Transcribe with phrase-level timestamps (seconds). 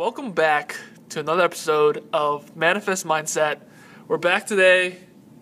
[0.00, 0.76] welcome back
[1.10, 3.58] to another episode of Manifest Mindset.
[4.08, 4.96] We're back today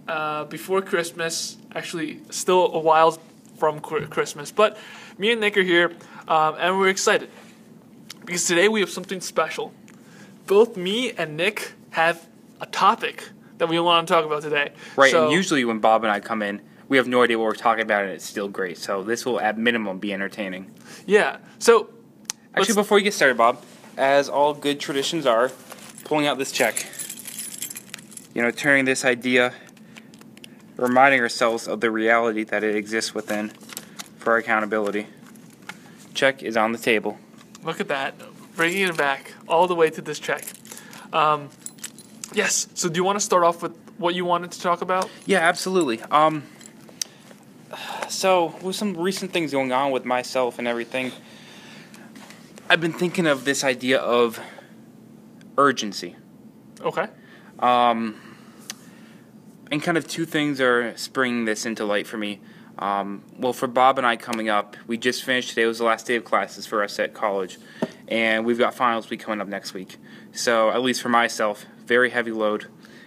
[0.09, 3.21] uh, before Christmas, actually, still a while
[3.57, 4.77] from Christmas, but
[5.17, 5.93] me and Nick are here
[6.27, 7.31] um, and we're excited
[8.25, 9.73] because today we have something special.
[10.49, 12.27] Both me and Nick have
[12.61, 13.29] a topic
[13.59, 14.73] that we want to talk about today.
[14.97, 17.45] Right, So- and usually when Bob and I come in, we have no idea what
[17.45, 18.77] we're talking about, and it's still great.
[18.77, 20.75] So this will, at minimum, be entertaining.
[21.07, 21.37] yeah.
[21.61, 21.91] So
[22.55, 23.63] Actually, before you get started, Bob,
[23.99, 25.51] as all good traditions are,
[26.05, 26.87] pulling out this check.
[28.35, 29.53] You know, turning this idea,
[30.77, 33.51] reminding ourselves of the reality that it exists within
[34.19, 35.09] for our accountability.
[36.15, 37.19] Check is on the table.
[37.65, 38.15] Look at that.
[38.57, 40.45] Bringing it back all the way to this check.
[41.13, 41.51] Um,
[42.33, 42.69] yes.
[42.75, 45.11] So, do you want to start off with what you wanted to talk about?
[45.27, 46.01] Yeah, absolutely.
[46.03, 46.45] Um,
[48.09, 51.13] so with some recent things going on with myself and everything,
[52.71, 54.39] I've been thinking of this idea of
[55.57, 56.17] urgency.
[56.83, 57.07] Okay.
[57.59, 58.21] Um,
[59.71, 62.41] and kind of two things are springing this into light for me.
[62.79, 65.65] Um, well, for Bob and I coming up, we just finished today.
[65.65, 67.59] was the last day of classes for us at college,
[68.07, 69.97] and we've got finals week coming up next week.
[70.33, 72.67] So, at least for myself, very heavy load.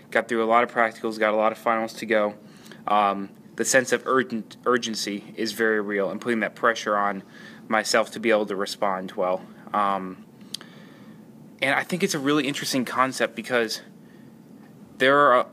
[0.10, 2.36] Got through a lot of practicals, got a lot of finals to go.
[2.88, 7.22] Um, the sense of urgent urgency is very real, and putting that pressure on
[7.72, 9.42] myself to be able to respond well.
[9.74, 10.26] Um,
[11.62, 13.82] and I think it's a really interesting concept because
[14.98, 15.48] there are,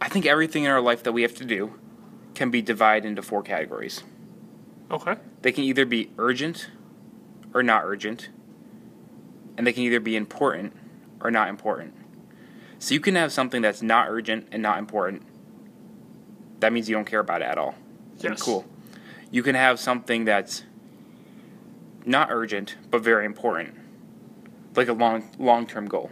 [0.00, 1.74] I think everything in our life that we have to do
[2.34, 4.02] can be divided into four categories.
[4.90, 5.16] Okay.
[5.42, 6.70] They can either be urgent
[7.54, 8.30] or not urgent,
[9.56, 10.74] and they can either be important
[11.20, 11.94] or not important.
[12.78, 15.22] So you can have something that's not urgent and not important.
[16.60, 17.74] That means you don't care about it at all.
[18.18, 18.42] Yes.
[18.42, 18.64] Cool.
[19.30, 20.64] You can have something that's
[22.04, 23.74] not urgent but very important,
[24.76, 26.10] like a long long term goal.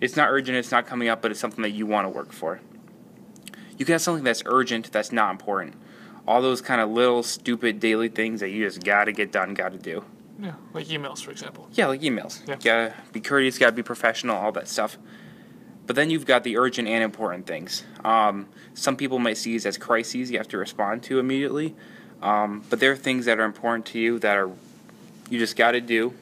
[0.00, 2.32] It's not urgent, it's not coming up, but it's something that you want to work
[2.32, 2.60] for.
[3.78, 5.74] You can have something that's urgent that's not important.
[6.26, 9.78] All those kind of little stupid daily things that you just gotta get done, gotta
[9.78, 10.04] do.
[10.38, 10.54] Yeah.
[10.72, 11.68] Like emails, for example.
[11.72, 12.46] Yeah, like emails.
[12.46, 12.56] Yeah.
[12.56, 14.98] Gotta be courteous, gotta be professional, all that stuff.
[15.86, 17.84] But then you've got the urgent and important things.
[18.04, 21.74] Um, some people might see these as crises you have to respond to immediately.
[22.22, 24.50] Um, but there are things that are important to you that are
[25.30, 26.14] you just got to do,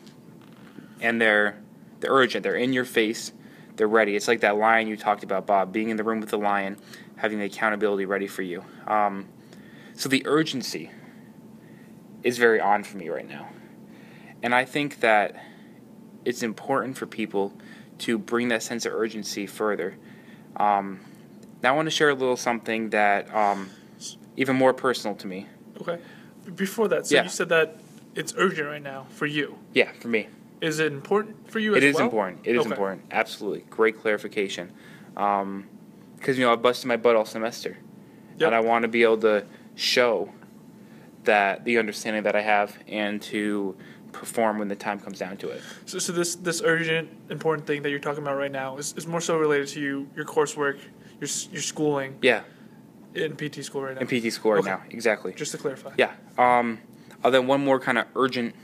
[1.01, 1.59] and they're
[2.01, 2.43] they're urgent.
[2.43, 3.33] They're in your face.
[3.77, 4.17] They're ready.
[4.17, 6.77] It's like that lion you talked about, Bob, being in the room with the lion,
[7.17, 8.65] having the accountability ready for you.
[8.87, 9.29] Um,
[9.95, 10.91] so the urgency
[12.23, 13.49] is very on for me right now,
[14.43, 15.37] and I think that
[16.25, 17.53] it's important for people
[17.99, 19.97] to bring that sense of urgency further.
[20.57, 21.01] Um,
[21.63, 23.71] now I want to share a little something that um,
[24.37, 25.47] even more personal to me.
[25.81, 25.99] Okay.
[26.55, 27.23] Before that, so Yeah.
[27.25, 27.77] you said that
[28.15, 29.59] it's urgent right now for you.
[29.75, 30.29] Yeah, for me.
[30.61, 32.05] Is it important for you It is well?
[32.05, 32.41] important.
[32.45, 32.71] It is Okay.
[32.71, 33.03] important.
[33.11, 33.65] Absolutely.
[33.71, 34.71] Great clarification.
[35.15, 37.77] Because, you know, I've busted my butt all semester.
[38.39, 38.47] Yep.
[38.47, 40.33] And I want to be able to show
[41.25, 43.77] that the understanding that I have and to
[44.13, 45.63] perform when the time comes down to it.
[45.87, 49.07] So, so this this urgent, important thing that you're talking about right now is, is
[49.07, 50.79] more so related to you, your coursework,
[51.21, 52.43] your your schooling Yeah.
[53.15, 54.01] in PT school right now.
[54.01, 54.71] In PT school right Okay.
[54.71, 54.83] now.
[54.91, 55.33] Exactly.
[55.35, 55.93] Just to clarify.
[55.97, 56.13] Yeah.
[56.39, 56.79] Um,
[57.31, 58.55] then one more kind of urgent,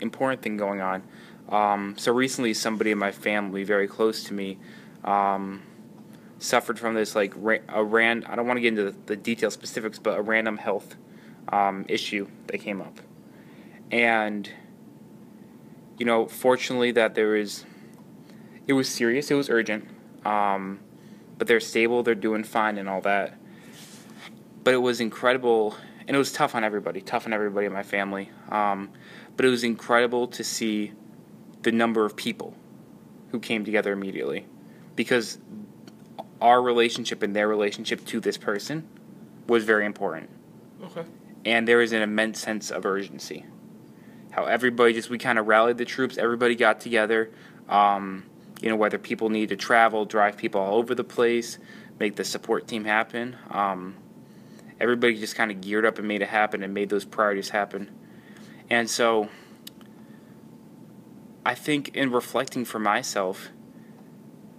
[0.00, 1.02] important thing going on.
[1.48, 4.58] Um, so recently, somebody in my family, very close to me,
[5.04, 5.62] um,
[6.38, 8.24] suffered from this like ra- a ran.
[8.24, 10.96] I don't want to get into the, the detailed specifics, but a random health
[11.50, 13.00] um, issue that came up,
[13.90, 14.50] and
[15.98, 17.64] you know, fortunately, that there is.
[18.66, 19.30] It was serious.
[19.30, 19.88] It was urgent.
[20.24, 20.80] Um,
[21.38, 22.02] but they're stable.
[22.02, 23.38] They're doing fine and all that
[24.66, 27.82] but it was incredible and it was tough on everybody tough on everybody in my
[27.82, 28.30] family.
[28.50, 28.90] Um,
[29.36, 30.92] but it was incredible to see
[31.62, 32.54] the number of people
[33.30, 34.46] who came together immediately.
[34.94, 35.38] Because
[36.40, 38.86] our relationship and their relationship to this person
[39.46, 40.30] was very important.
[40.82, 41.04] Okay.
[41.46, 43.44] and there was an immense sense of urgency.
[44.30, 47.30] How everybody just we kind of rallied the troops everybody got together
[47.68, 48.24] um,
[48.60, 51.58] you know whether people need to travel drive people all over the place
[51.98, 53.96] make the support team happen um,
[54.80, 57.90] everybody just kind of geared up and made it happen and made those priorities happen
[58.70, 59.28] and so
[61.44, 63.48] i think in reflecting for myself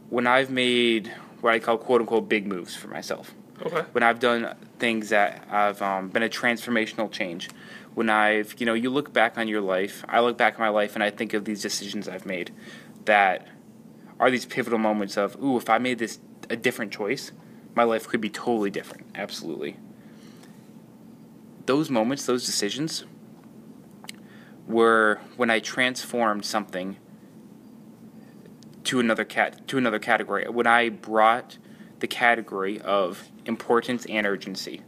[0.10, 1.12] when i've made
[1.42, 3.34] what i call quote unquote big moves for myself
[3.66, 3.81] Okay.
[3.92, 7.50] when I've done things that have um, been a transformational change.
[7.96, 10.69] When I've, you know, you look back on your life, I look back on my
[10.69, 12.52] life and I think of these decisions I've made
[13.06, 13.48] that
[14.19, 16.19] are these pivotal moments of, ooh, if I made this
[16.52, 17.31] a different choice,
[17.74, 19.08] my life could be totally different.
[19.16, 19.78] Absolutely.
[21.68, 23.06] Those moments, those decisions
[24.66, 26.98] were when I transformed something
[28.86, 30.48] to another cat to another category.
[30.50, 31.58] When I brought
[32.00, 34.81] the category of importance and urgency.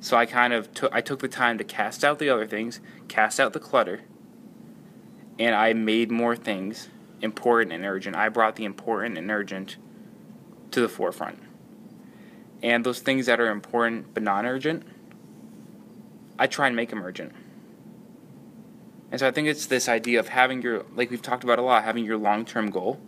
[0.00, 2.80] So I kind of took I took the time to cast out the other things,
[3.06, 4.00] cast out the clutter,
[5.38, 6.88] and I made more things
[7.20, 8.16] important and urgent.
[8.16, 9.76] I brought the important and urgent
[10.72, 11.38] to the forefront.
[12.62, 14.84] And those things that are important but non urgent,
[16.40, 17.34] I try and make them urgent.
[19.10, 21.62] And so I think it's this idea of having your, like we've talked about a
[21.62, 22.98] lot, having your long term goal.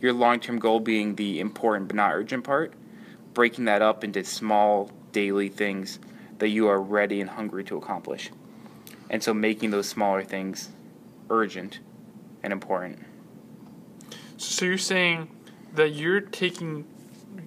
[0.00, 2.72] Your long term goal being the important but not urgent part,
[3.34, 5.98] breaking that up into small daily things
[6.38, 8.30] that you are ready and hungry to accomplish.
[9.10, 10.70] And so making those smaller things
[11.28, 11.80] urgent
[12.42, 13.04] and important.
[14.38, 15.28] So you're saying
[15.74, 16.86] that you're taking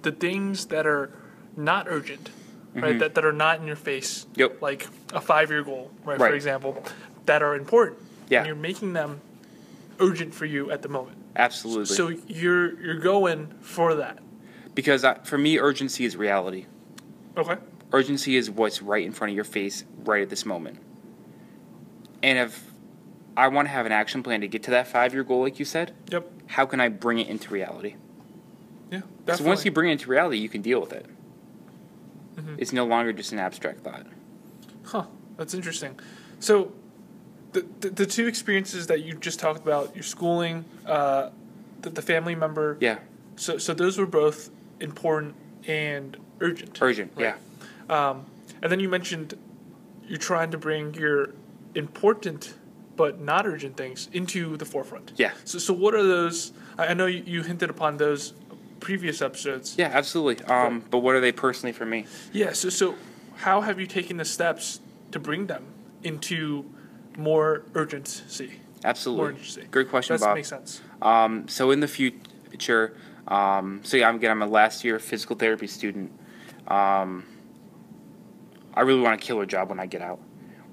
[0.02, 1.10] the things that are
[1.56, 2.30] not urgent,
[2.74, 2.94] right?
[2.94, 2.98] Mhm.
[3.00, 4.26] That, that are not in your face.
[4.36, 4.60] Yep.
[4.62, 6.30] Like a five year goal, right, Right.
[6.30, 6.82] For example,
[7.26, 7.98] that are important.
[8.28, 8.38] Yeah.
[8.38, 9.20] And you're making them
[10.00, 11.16] urgent for you at the moment.
[11.36, 11.86] Absolutely.
[11.94, 14.18] So you're you're going for that.
[14.74, 16.66] because I, for me, urgency is reality.
[17.36, 17.56] Okay.
[17.92, 20.78] Urgency is what's right in front of your face right at this moment.
[22.22, 22.70] And if
[23.36, 25.58] I want to have an action plan to get to that five year goal, like
[25.58, 26.30] you said, Yep.
[26.48, 27.94] how can I bring it into reality?
[28.90, 29.00] Yeah.
[29.26, 29.46] Definitely.
[29.48, 31.06] once you bring it into reality, you can deal with it.
[32.38, 32.54] Mhm.
[32.58, 34.06] It's no longer just an abstract thought.
[34.84, 35.04] Huh.
[35.36, 35.98] That's interesting.
[36.40, 36.72] So,
[37.52, 41.30] the, the, the two experiences that you just talked about, your schooling, uh,
[41.82, 42.76] the, the family member.
[42.80, 42.98] Yeah,
[43.36, 44.50] So, so those were both
[44.80, 45.34] important
[45.66, 46.78] and urgent.
[46.82, 47.12] urgent.
[47.16, 47.34] Right.
[47.90, 48.26] Yeah, Um,
[48.62, 49.34] and then you mentioned
[50.06, 51.30] you're trying to bring your
[51.74, 52.54] important
[52.96, 55.12] but not urgent things into the forefront.
[55.16, 56.52] yeah, So, so what are those?
[56.76, 58.34] I I know you, you hinted upon those
[58.80, 59.74] previous episodes.
[59.78, 60.44] yeah, absolutely.
[60.46, 62.06] Um, but what are they personally for me?
[62.32, 62.52] Yeah.
[62.52, 62.94] So, so
[63.36, 64.80] how have you taken the steps
[65.12, 65.64] to bring them
[66.02, 66.64] into
[67.16, 68.46] more urgency?
[68.46, 68.54] More
[68.84, 69.26] Absolutely.
[69.30, 69.62] urgency.
[69.70, 70.36] Great question, That Bob.
[70.36, 70.80] makes sense.
[71.02, 72.96] Um, so in the future,
[73.26, 76.12] um, so yeah, I'm, again, I'm a last year physical therapy student.
[76.68, 77.24] Um,
[78.74, 80.20] I really want a killer job when I get out,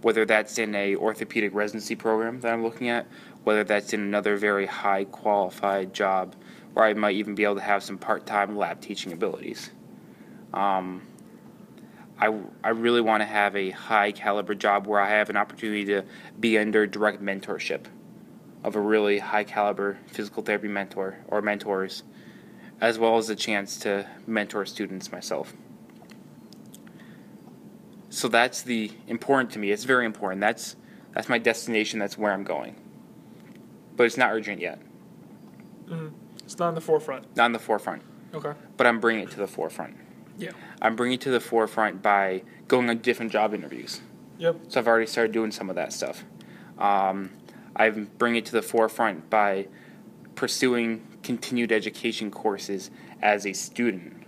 [0.01, 3.07] whether that's in a orthopedic residency program that I'm looking at,
[3.43, 6.35] whether that's in another very high qualified job
[6.75, 9.71] where I might even be able to have some part time lab teaching abilities.
[10.53, 11.03] Um,
[12.19, 15.85] I, I really want to have a high caliber job where I have an opportunity
[15.85, 16.03] to
[16.37, 17.85] be under direct mentorship
[18.61, 22.03] of a really high caliber physical therapy mentor or mentors,
[22.81, 25.53] as well as a chance to mentor students myself.
[28.09, 29.71] So that's the important to me.
[29.71, 30.41] It's very important.
[30.41, 30.75] That's
[31.13, 31.99] that's my destination.
[31.99, 32.75] That's where I'm going.
[33.95, 34.81] But it's not urgent yet.
[35.87, 36.07] hmm
[36.45, 37.35] It's not in the forefront.
[37.35, 38.01] Not in the forefront.
[38.33, 38.53] Okay.
[38.77, 39.97] But I'm bringing it to the forefront.
[40.37, 40.51] Yeah.
[40.81, 44.01] I'm bringing it to the forefront by going on different job interviews.
[44.37, 44.57] Yep.
[44.67, 46.23] So I've already started doing some of that stuff.
[46.77, 47.31] Um,
[47.75, 49.67] I bring it to the forefront by
[50.35, 52.91] pursuing continued education courses
[53.21, 54.23] as a student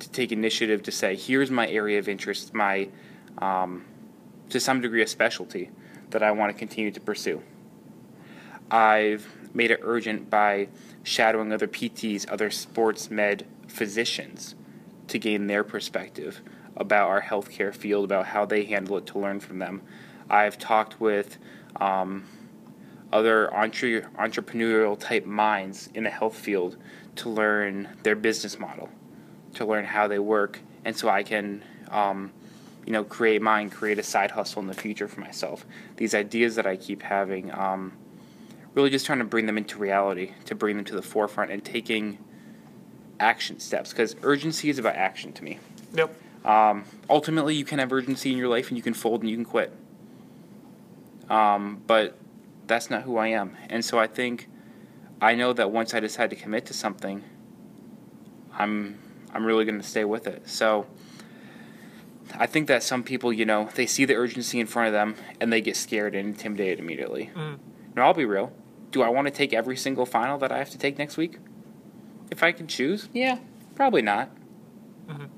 [0.00, 2.88] to take initiative to say, here's my area of interest, my
[3.38, 3.84] um,
[4.50, 5.70] to some degree a specialty
[6.10, 7.42] that I want to continue to pursue.
[8.70, 10.68] I've made it urgent by
[11.02, 14.54] shadowing other PTs, other sports med physicians
[15.08, 16.40] to gain their perspective
[16.76, 19.82] about our healthcare field, about how they handle it, to learn from them.
[20.28, 21.38] I've talked with
[21.76, 22.24] um,
[23.12, 26.76] other entre- entrepreneurial type minds in the health field
[27.16, 28.88] to learn their business model,
[29.54, 32.32] to learn how they work, and so I can, um,
[32.84, 35.64] you know, create mine, create a side hustle in the future for myself.
[35.96, 37.92] These ideas that I keep having, um,
[38.74, 41.64] really just trying to bring them into reality, to bring them to the forefront, and
[41.64, 42.18] taking
[43.20, 45.58] action steps because urgency is about action to me.
[45.94, 46.14] Yep.
[46.44, 49.36] Um, ultimately, you can have urgency in your life and you can fold and you
[49.36, 49.72] can quit.
[51.30, 52.18] Um, but
[52.66, 53.56] that's not who I am.
[53.70, 54.48] And so I think
[55.20, 57.22] I know that once I decide to commit to something,
[58.52, 58.98] I'm
[59.32, 60.48] I'm really going to stay with it.
[60.48, 60.86] So
[62.34, 65.16] I think that some people, you know, they see the urgency in front of them
[65.40, 67.30] and they get scared and intimidated immediately.
[67.34, 67.58] Mm.
[67.96, 68.52] Now, I'll be real.
[68.94, 71.38] Do I want to take every single final that I have to take next week?
[72.30, 73.38] If I can choose, yeah,
[73.74, 74.30] probably not.
[75.08, 75.30] Mhm.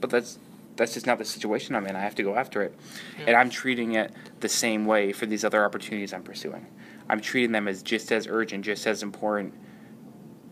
[0.00, 0.40] But that's
[0.74, 1.94] that's just not the situation I'm in.
[1.94, 2.74] I have to go after it,
[3.20, 3.26] Yeah.
[3.28, 4.10] and I'm treating it
[4.40, 6.66] the same way for these other opportunities I'm pursuing.
[7.08, 9.54] I'm treating them as just as urgent, just as important,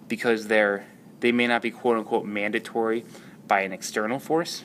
[0.06, 0.84] because they're
[1.18, 3.04] they may not be quote unquote mandatory
[3.48, 4.64] by an external force,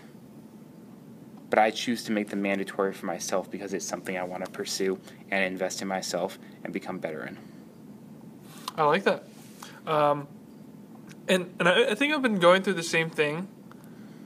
[1.49, 4.51] but I choose to make them mandatory for myself because it's something I want to
[4.51, 4.99] pursue
[5.31, 7.39] and invest in myself and become better in.
[8.75, 9.23] I like that.
[9.87, 10.27] Um,
[11.27, 13.47] and and I, I think I've been going through the same thing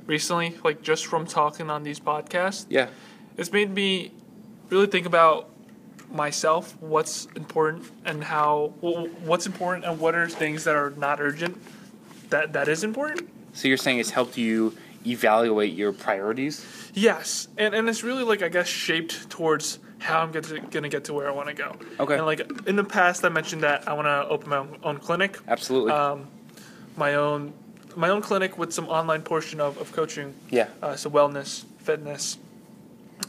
[0.06, 2.66] recently, like just from talking on these podcasts.
[2.70, 2.90] Yeah.
[3.38, 4.12] It's made me
[4.70, 5.50] really think about
[6.12, 11.22] myself what's important and how wh- what's important and what are things that are not
[11.22, 11.62] urgent
[12.30, 13.30] that that is important.
[13.54, 14.76] So you're saying it's helped you
[15.06, 16.66] evaluate your priorities?
[16.94, 21.04] Yes, and and it's really like I guess shaped towards how I'm gonna gonna get
[21.06, 21.76] to where I want to go.
[22.00, 22.16] Okay.
[22.16, 24.98] And like in the past, I mentioned that I want to open my own, own
[24.98, 25.92] clinic, Absolutely.
[25.92, 26.28] um,
[26.96, 27.54] my own
[27.96, 30.68] my own clinic with some online portion of, of coaching, yeah.
[30.82, 32.38] uh, so wellness, fitness,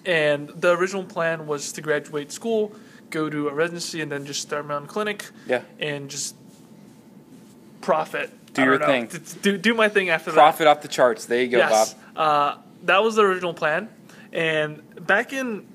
[0.05, 2.73] and the original plan was to graduate school,
[3.11, 5.63] go to a residency, and then just start my own clinic Yeah.
[5.79, 6.37] and just
[7.81, 8.31] profit.
[8.53, 9.09] Do your know, thing.
[9.43, 10.37] Do do my thing after that.
[10.37, 11.27] Profit off the charts.
[11.27, 11.95] There you go, yes.
[11.95, 12.17] Bob.
[12.17, 13.89] Uh, that was the original plan.
[14.33, 15.67] And back in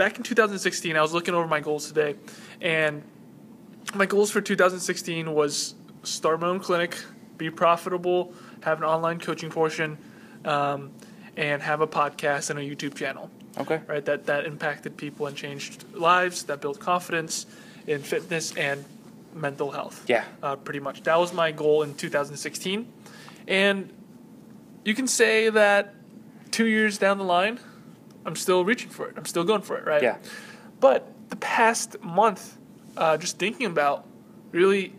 [0.00, 2.14] back in 2016, I was looking over my goals today,
[2.62, 3.02] and
[3.94, 6.96] my goals for 2016 was start my own clinic,
[7.36, 9.98] be profitable, have an online coaching portion,
[10.46, 10.90] um,
[11.36, 13.30] and have a podcast and a YouTube channel.
[13.58, 13.82] Okay.
[13.86, 17.44] Right, that that impacted people and changed lives, that built confidence
[17.86, 18.82] in fitness and
[19.34, 20.24] mental health Yeah.
[20.42, 21.02] uh, pretty much.
[21.02, 22.90] That was my goal in 2016.
[23.48, 23.92] And
[24.82, 25.94] you can say that
[26.50, 27.60] two years down the line,
[28.26, 29.14] I'm still reaching for it.
[29.16, 30.02] I'm still going for it, right?
[30.02, 30.16] Yeah.
[30.80, 32.56] But the past month,
[32.96, 34.06] uh, just thinking about,
[34.52, 34.92] really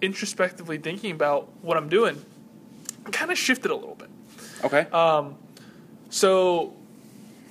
[0.00, 2.24] introspectively thinking about what I'm doing,
[3.10, 4.08] kind of shifted a little bit.
[4.64, 4.86] Okay.
[4.92, 5.30] Uh,
[6.10, 6.72] So,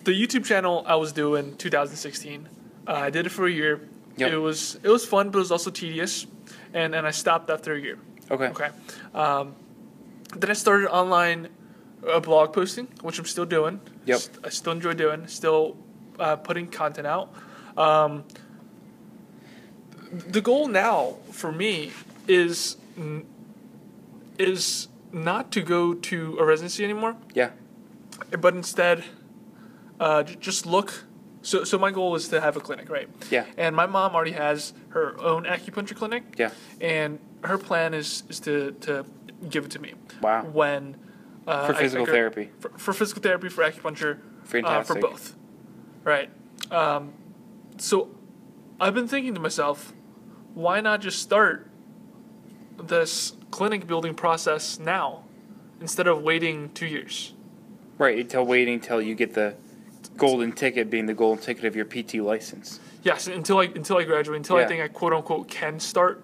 [0.04, 2.48] the YouTube channel I was doing 2016,
[2.88, 3.82] uh, I did it for a year.
[4.18, 4.32] Yep.
[4.32, 6.26] It was it was fun, but it was also tedious,
[6.74, 8.00] and and I stopped after a year.
[8.32, 8.48] okay.
[8.48, 8.70] Okay.
[9.14, 9.54] Um,
[10.36, 11.50] then I started online
[12.08, 13.80] uh, blog posting, which I'm still doing.
[14.06, 14.20] Yep.
[14.20, 15.28] St- I still enjoy doing.
[15.28, 15.78] Still
[16.20, 17.34] uh, putting content out.
[17.78, 18.24] Um,
[20.12, 21.92] the goal now for me
[22.28, 22.78] is
[24.40, 27.52] is not to go to a residency anymore, Yeah.
[28.40, 29.04] but instead
[30.00, 31.04] uh, j- just look.
[31.42, 33.10] So, so my goal is to have a clinic, right?
[33.32, 33.46] Yeah.
[33.58, 36.52] And my mom already has her own acupuncture clinic Yeah.
[36.82, 39.06] and her plan is is to to
[39.50, 39.94] give it to me.
[40.22, 40.44] Wow.
[40.46, 40.98] When
[41.48, 42.50] uh, For I- I physical therapy.
[42.60, 44.20] For, for physical therapy, for acupuncture,
[44.64, 45.36] uh, for both.
[46.04, 46.30] Right.
[46.72, 47.14] Um,
[47.78, 48.10] so
[48.80, 49.94] I've been thinking to myself,
[50.54, 51.70] why not just start
[52.78, 55.24] this clinic building process now
[55.80, 57.34] instead of waiting two years?
[57.98, 58.20] Right.
[58.20, 59.56] Until waiting until you get the
[60.18, 62.80] golden ticket, being the golden ticket of your PT license.
[63.04, 66.24] Yes, until I until I graduate, until I think I quote unquote can start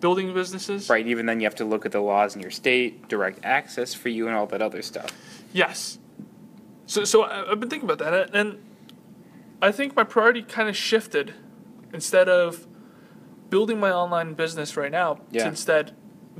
[0.00, 0.88] building businesses.
[0.90, 1.06] Right.
[1.06, 4.08] Even then, you have to look at the laws in your state, direct access for
[4.08, 5.10] you, and all that other stuff.
[5.52, 5.98] Yes.
[6.86, 8.58] So so I've been thinking about that, and
[9.60, 11.34] I think my priority kind of shifted.
[11.92, 12.66] Instead of
[13.48, 15.44] building my online business right now, Yeah.
[15.44, 15.94] to instead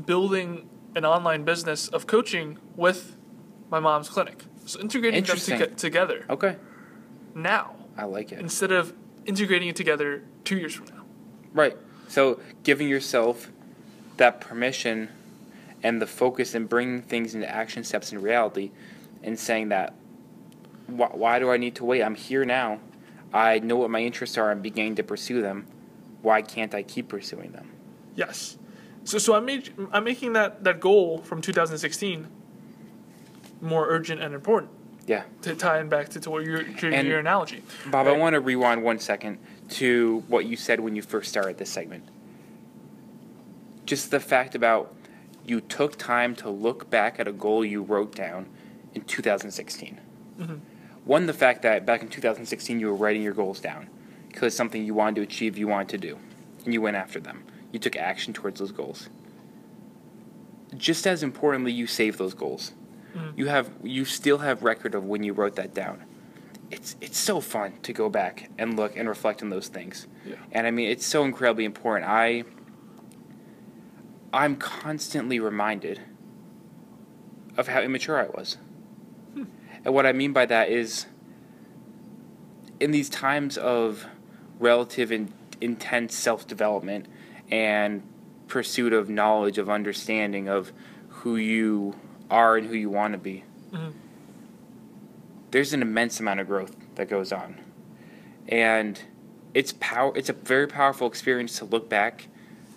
[0.04, 3.16] building an online business of coaching with
[3.70, 4.44] my mom's clinic.
[4.66, 6.56] So integrating them toge- together Okay.
[7.34, 8.40] now I like it.
[8.40, 8.92] instead of
[9.25, 11.04] integrating it together two years from now.
[11.54, 11.76] Right.
[12.08, 13.50] So giving yourself
[14.16, 15.08] that permission
[15.82, 18.70] and the focus and bringing things into action steps in reality
[19.22, 19.94] and saying that
[20.86, 22.02] why, why do I need to wait?
[22.02, 22.78] I'm here now.
[23.32, 24.50] I know what my interests are.
[24.50, 25.66] I'm beginning to pursue them.
[26.22, 27.70] Why can't I keep pursuing them?
[28.14, 28.56] Yes.
[29.04, 32.26] So so I made I'm making that that goal from 2016
[33.60, 34.70] more urgent and important.
[35.06, 35.22] Yeah.
[35.42, 37.62] to tie in back to, to what your to And- your analogy.
[37.90, 41.58] Bob, I want to rewind one second to what you said when you first started
[41.58, 42.08] this segment.
[43.85, 44.94] Just the fact about
[45.44, 48.46] you took time to look back at a goal you wrote down
[48.94, 50.00] in 2016.
[50.38, 50.54] Mm-hmm.
[51.04, 53.88] One, the fact that back in 2016 you were writing your goals down
[54.28, 56.18] because it's something you wanted to achieve, you wanted to do,
[56.64, 57.44] and you went after them.
[57.73, 59.08] You took action towards those goals.
[60.76, 62.73] Just as importantly, you saved those goals.
[63.14, 63.38] Mm-hmm.
[63.38, 66.04] You have you still have record of when you wrote that down
[66.70, 70.06] it's it's so fun to go back and look and reflect on those things.
[70.25, 70.37] Yeah.
[70.52, 72.11] And I mean, it's so incredibly important.
[72.11, 72.44] I
[74.32, 76.00] I'm constantly reminded
[77.56, 78.58] of how immature I was.
[79.35, 79.44] Hmm.
[79.85, 81.06] And what I mean by that is
[82.80, 84.06] in these times of
[84.58, 87.06] relative and intense self-development
[87.50, 88.02] and
[88.49, 90.73] pursuit of knowledge, of understanding of
[91.08, 91.94] who you
[92.30, 93.90] are and who you want to be mm-hmm.
[95.50, 97.60] There's an immense amount of growth that goes on.
[98.48, 99.00] And
[99.54, 102.28] it's power it's a very powerful experience to look back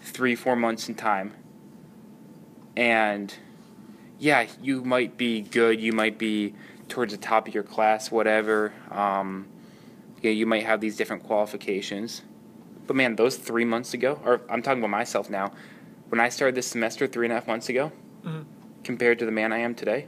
[0.01, 1.33] three four months in time.
[2.75, 3.33] And
[4.17, 6.53] yeah you might be good you might be
[6.89, 9.47] towards the top of your class whatever um,
[10.21, 12.21] yeah, you might have these different qualifications.
[12.87, 15.51] But man those three months ago or i'm talking about myself now
[16.09, 17.91] when i started this semester three and a half months ago
[18.25, 18.45] Mhm.
[18.83, 20.07] compared to the man i am today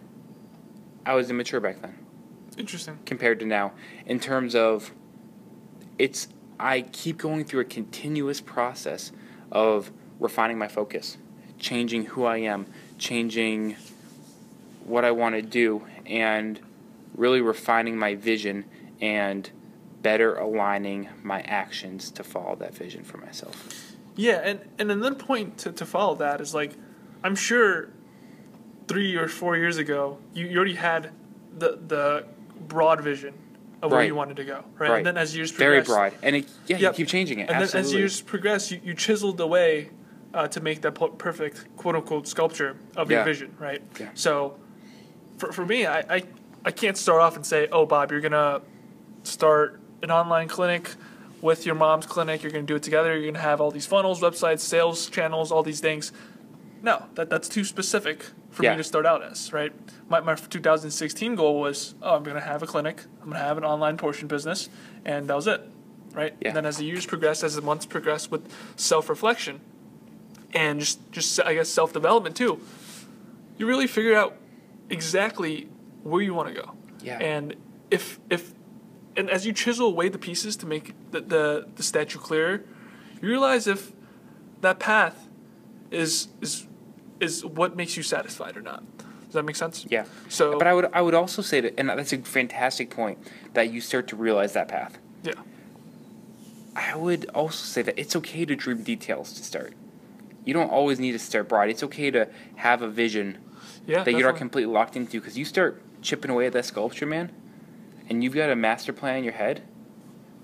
[1.06, 1.96] i was immature back then
[2.62, 3.00] Interesting.
[3.06, 3.74] compared to now
[4.06, 4.92] in terms of
[5.98, 6.28] it's
[6.60, 9.12] I keep going through a continuous process
[9.52, 11.18] of refining my focus,
[11.60, 12.68] changing who I am,
[13.00, 13.76] changing
[14.86, 16.60] what I want to do, and
[17.16, 18.66] really refining my vision
[19.02, 19.50] and
[20.02, 23.94] better aligning my actions to follow that vision for myself.
[24.16, 26.74] Yeah, and, and another point to, to follow that is like,
[27.24, 27.90] I'm sure
[28.88, 31.12] three or four years ago, you, you already had
[31.58, 32.26] the the
[32.68, 33.34] broad vision
[33.82, 34.90] of where you wanted to go, right?
[34.90, 34.98] Right.
[34.98, 36.92] And then as years progress, Very broad, and it, yeah, Yep.
[37.00, 37.50] you keep changing it.
[37.50, 39.90] and then as years progress, you, you chiseled away
[40.34, 43.82] uh, to make that perfect quote unquote sculpture of your vision, right?
[44.00, 44.10] Yeah.
[44.14, 44.58] So,
[45.38, 46.24] for, for me, I, I
[46.64, 48.62] I can't start off and say, oh, Bob, you're gonna
[49.24, 50.94] start an online clinic
[51.42, 52.44] with your mom's clinic.
[52.44, 53.18] You're gonna do it together.
[53.18, 56.12] You're gonna have all these funnels, websites, sales channels, all these things.
[56.84, 58.72] No, that that's too specific for Yeah.
[58.72, 59.74] me to start out as, right?
[60.10, 63.48] My, my 2016 goal was, oh, I'm going to have a clinic, I'm going to
[63.48, 64.70] have an online portion business,
[65.06, 65.62] and that was it,
[66.14, 66.36] right?
[66.42, 66.50] Yeah.
[66.50, 69.62] And then as the years progressed, as the months progressed with self reflection
[70.54, 72.60] and just, just, I guess, self development too,
[73.58, 74.36] you really figure out
[74.90, 75.70] exactly
[76.04, 76.72] where you want to go.
[77.02, 77.18] Yeah.
[77.20, 77.56] And
[77.90, 78.54] if, if,
[79.16, 82.64] and as you chisel away the pieces to make the, the, the statue clearer,
[83.22, 83.92] you realize if
[84.62, 85.28] that path
[85.90, 86.68] is, is,
[87.22, 88.84] is what makes you satisfied or not.
[89.26, 89.86] Does that make sense?
[89.90, 90.06] Yeah.
[90.28, 93.18] So, But I would I would also say that, and that's a fantastic point,
[93.54, 94.98] that you start to realize that path.
[95.24, 95.34] yeah,
[96.76, 99.74] I would also say that it's okay to dream details to start.
[100.44, 101.70] You don't always need to start broad.
[101.70, 103.38] It's okay to have a vision
[103.86, 107.06] yeah, that you're not completely locked into because you start chipping away at that sculpture,
[107.06, 107.32] man,
[108.10, 109.62] and you've got a master plan in your head.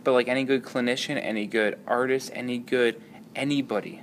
[0.03, 3.01] But like any good clinician, any good artist, any good
[3.35, 4.01] anybody,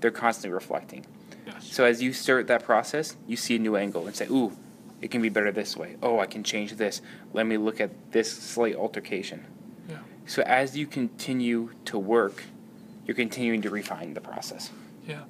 [0.00, 1.04] they're constantly reflecting.
[1.46, 1.68] Yes.
[1.72, 4.52] So as you start that process, you see a new angle and say, "Ooh,
[5.00, 5.96] it can be better this way.
[6.02, 7.00] Oh, I can change this.
[7.32, 9.44] Let me look at this slight altercation."
[9.88, 9.98] Yeah.
[10.26, 12.44] So as you continue to work,
[13.06, 14.70] you're continuing to refine the process.
[15.06, 15.22] Yeah,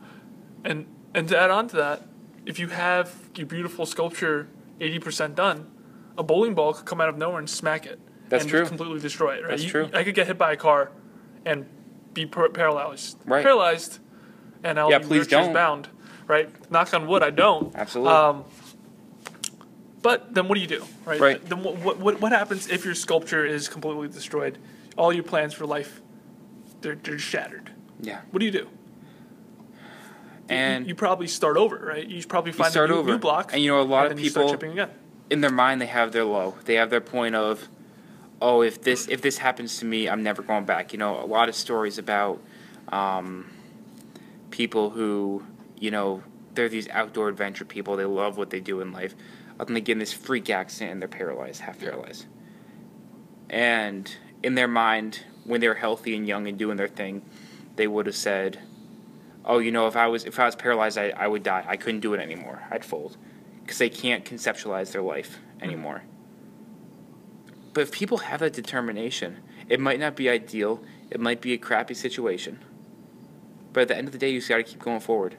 [0.65, 2.03] and and to add on to that,
[2.47, 4.49] if you have your beautiful sculpture
[4.81, 5.71] eighty percent done,
[6.17, 8.01] a bowling ball could come out of nowhere and smack it.
[8.31, 8.65] That's and true.
[8.67, 9.43] Completely destroy it.
[9.43, 9.51] Right.
[9.51, 9.91] That's You- true.
[9.93, 10.91] I could get hit by a car,
[11.45, 11.67] and
[12.15, 13.19] be par- paralyzed.
[13.27, 13.43] Right.
[13.43, 13.99] Paralyzed,
[14.65, 15.53] and I'll Yeah, be please don't.
[15.53, 15.89] bound.
[16.27, 16.71] Right.
[16.71, 17.23] Knock on wood.
[17.23, 17.75] I don't.
[17.75, 18.13] Absolutely.
[18.13, 18.45] Um,
[20.03, 20.85] but then what do you do?
[21.05, 21.21] Right.
[21.21, 21.45] Right.
[21.49, 24.59] Then what, what what happens if your sculpture is completely destroyed?
[24.97, 26.01] All your plans for life,
[26.81, 27.73] they're they're shattered.
[28.01, 28.21] Yeah.
[28.31, 28.69] What do you do?
[30.49, 32.07] And you, you probably start over, right?
[32.07, 33.11] You probably you find start a new, over.
[33.13, 34.91] new block, And you know, a lot of you people again.
[35.29, 36.55] in their mind they have their low.
[36.67, 37.69] They have their point of,
[38.41, 40.93] oh, if this if this happens to me, I'm never going back.
[40.93, 42.41] You know, a lot of stories about
[42.91, 43.51] um,
[44.51, 45.43] people who,
[45.79, 46.23] you know,
[46.55, 47.97] they're these outdoor adventure people.
[47.97, 49.15] They love what they do in life.
[49.59, 52.27] And they get in this freak accident and they're paralyzed, half paralyzed.
[53.49, 57.23] And in their mind, when they were healthy and young and doing their thing,
[57.77, 58.59] they would have said,
[59.45, 61.65] "Oh, you know, if I was if I was paralyzed, I, I would die.
[61.67, 62.63] I couldn't do it anymore.
[62.71, 63.17] I'd fold."
[63.67, 65.65] because they can't conceptualize their life hmm.
[65.65, 66.03] anymore.
[67.75, 71.59] But if people have that determination, it might not be ideal, it might be a
[71.59, 72.61] crappy situation.
[73.73, 75.37] But at the end of the day, you just got to keep going forward.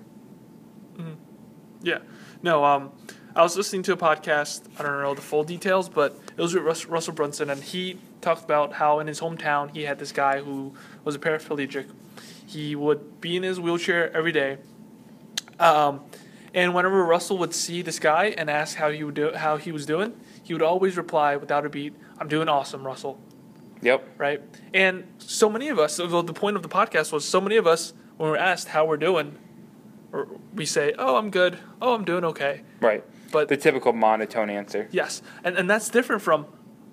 [1.81, 1.99] Yeah.
[2.41, 2.91] No, um,
[3.35, 4.63] I was listening to a podcast.
[4.79, 7.99] I don't know the full details, but it was with Rus- Russell Brunson, and he
[8.21, 11.87] talked about how in his hometown he had this guy who was a paraplegic.
[12.45, 14.57] He would be in his wheelchair every day,
[15.59, 16.01] um,
[16.53, 19.71] and whenever Russell would see this guy and ask how he would do how he
[19.71, 20.13] was doing,
[20.43, 23.19] he would always reply without a beat, "I'm doing awesome, Russell."
[23.81, 24.07] Yep.
[24.17, 24.41] right?
[24.73, 27.93] And so many of us, the point of the podcast was so many of us,
[28.17, 29.37] when we're asked how we're doing,
[30.11, 31.57] or we say, "Oh, I'm good.
[31.81, 33.03] Oh, I'm doing okay." Right.
[33.31, 34.87] But The typical monotone answer.
[34.91, 36.45] yes, and and that's different from,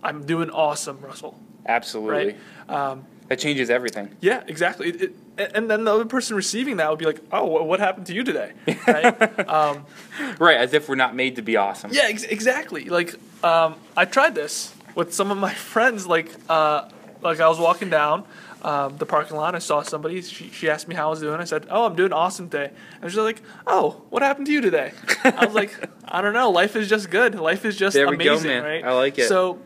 [0.03, 2.37] "I'm doing awesome, Russell." Absolutely.
[2.69, 2.91] Right?
[2.91, 4.15] Um, That changes everything.
[4.21, 4.89] yeah, exactly.
[4.91, 5.03] It,
[5.39, 8.15] it, and then the other person receiving that would be like, "Oh, what happened to
[8.15, 8.53] you today?"
[8.87, 9.49] Right?
[9.49, 9.87] um,
[10.39, 11.91] Right, as if we're not made to be awesome.
[11.93, 12.85] Yeah, ex- exactly.
[12.87, 16.07] Like, um, I tried this with some of my friends.
[16.07, 16.89] Like, uh,
[17.23, 18.25] like I was walking down
[18.65, 19.55] um, the parking lot.
[19.55, 20.23] I saw somebody.
[20.23, 21.41] She, she asked me how I was doing.
[21.41, 22.73] I said, "Oh, I'm doing awesome today."
[23.03, 24.93] And she's like, "Oh, what happened to you today?"
[25.25, 25.73] I was like,
[26.07, 26.51] "I don't know.
[26.51, 27.35] Life is just good.
[27.35, 28.65] Life is just There we go, amazing, man.
[28.65, 29.29] right?" I like it.
[29.29, 29.61] So.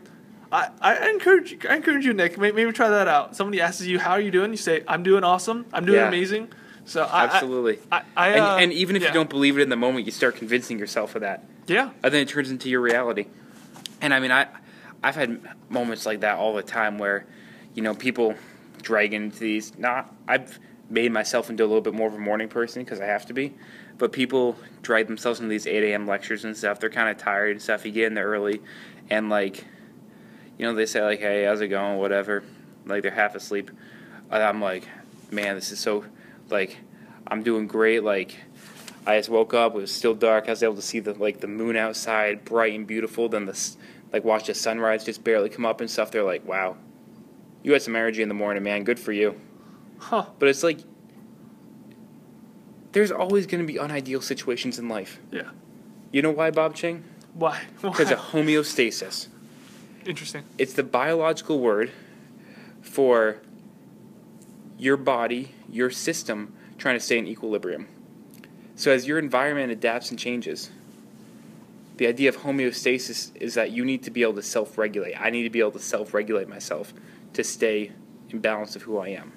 [0.51, 2.35] I, I encourage you, I encourage you, Nick.
[2.39, 3.35] Maybe, maybe try that out.
[3.35, 5.67] Somebody asks you, "How are you doing?" You say, "I'm doing awesome.
[5.71, 6.07] I'm doing Yeah.
[6.07, 6.51] amazing."
[6.85, 7.77] So I, Absolutely.
[7.91, 9.09] I, I, and, uh, and even if yeah.
[9.09, 11.43] you don't believe it in the moment, you start convincing yourself of that.
[11.67, 13.27] yeah, and then it turns into your reality.
[14.01, 14.47] And I mean, I,
[15.03, 17.27] I've had moments like that all the time where,
[17.75, 18.33] you know, people
[18.81, 19.77] drag into these.
[19.77, 23.05] Not, I've made myself into a little bit more of a morning person because I
[23.05, 23.53] have to be,
[23.97, 26.07] but people drag themselves into these 8 a.m.
[26.07, 26.79] lectures and stuff.
[26.79, 27.85] They're kind of tired and stuff.
[27.85, 28.61] You get in there early,
[29.09, 29.65] and like,
[30.57, 32.43] you know, they say like, "Hey, how's it going?" Whatever.
[32.85, 33.71] like they're half asleep.
[34.31, 34.87] And I'm like,
[35.31, 36.05] man, this is so
[36.49, 36.77] like
[37.27, 38.03] I'm doing great.
[38.03, 38.35] Like
[39.05, 40.47] I just woke up, it was still dark.
[40.47, 43.29] I was able to see the like the moon outside, bright and beautiful.
[43.29, 43.75] Then the
[44.11, 46.11] like watch the sunrise just barely come up and stuff.
[46.11, 46.77] They're like, wow,
[47.63, 48.83] you had some energy in the morning, man.
[48.83, 49.39] Good for you.
[49.99, 50.25] Huh.
[50.39, 50.79] But it's like
[52.91, 55.19] there's always going to be unideal situations in life.
[55.31, 55.49] Yeah.
[56.11, 57.03] You know why, Bob Ching?
[57.33, 57.61] Why?
[57.81, 59.27] Because of homeostasis.
[60.05, 60.43] Interesting.
[60.57, 61.91] It's the biological word
[62.81, 63.37] for
[64.77, 67.87] your body, your system trying to stay in equilibrium.
[68.75, 70.71] So as your environment adapts and changes,
[71.97, 75.19] the idea of homeostasis is that you need to be able to self-regulate.
[75.19, 76.93] I need to be able to self-regulate myself
[77.33, 77.91] to stay
[78.29, 79.31] in balance of who I am.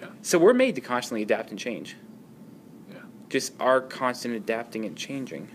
[0.00, 0.08] Yeah.
[0.22, 1.96] So we're made to constantly adapt and change.
[2.90, 2.98] Yeah.
[3.28, 5.48] Just our constant adapting and changing